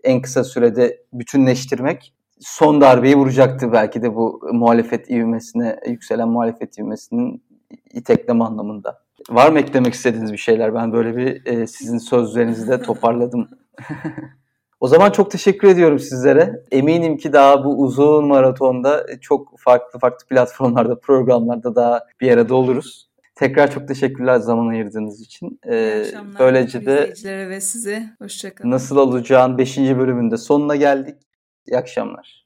en 0.04 0.22
kısa 0.22 0.44
sürede 0.44 1.04
bütünleştirmek 1.14 2.14
son 2.40 2.82
darbeyi 2.82 3.16
vuracaktı 3.16 3.72
belki 3.72 4.02
de 4.02 4.16
bu 4.16 4.40
muhalefet 4.54 5.10
ivmesine, 5.10 5.80
yükselen 5.88 6.30
muhalefet 6.30 6.78
ivmesinin 6.78 7.44
itekleme 7.94 8.44
anlamında. 8.44 9.05
Var 9.30 9.52
mı 9.52 9.60
eklemek 9.60 9.94
istediğiniz 9.94 10.32
bir 10.32 10.38
şeyler? 10.38 10.76
Ben 10.76 10.94
böyle 10.94 11.18
bir 11.18 11.46
e, 11.46 11.68
sizin 11.68 11.98
sözlerinizi 11.98 12.68
de 12.68 12.82
toparladım. 12.82 13.50
o 14.80 14.88
zaman 14.88 15.12
çok 15.12 15.32
teşekkür 15.32 15.68
ediyorum 15.68 16.00
sizlere. 16.00 16.64
Eminim 16.72 17.18
ki 17.18 17.34
daha 17.34 17.66
bu 17.66 17.82
uzun 17.82 18.28
maratonda 18.28 19.06
çok 19.22 19.60
farklı 19.60 20.00
farklı 20.00 20.28
platformlarda, 20.28 21.00
programlarda 21.00 21.76
daha 21.76 22.06
bir 22.22 22.32
arada 22.32 22.56
oluruz. 22.56 23.10
Tekrar 23.36 23.72
çok 23.72 23.88
teşekkürler 23.88 24.38
zaman 24.38 24.68
ayırdığınız 24.68 25.22
için. 25.22 25.60
Ee, 25.68 26.06
böylece 26.40 26.86
de 26.86 27.14
ve 27.26 27.62
size 27.62 28.04
hoşçakalın. 28.22 28.72
Nasıl 28.72 28.98
olacağın 28.98 29.58
5. 29.58 29.78
bölümünde 29.78 30.38
sonuna 30.38 30.76
geldik. 30.76 31.16
İyi 31.68 31.78
akşamlar. 31.78 32.46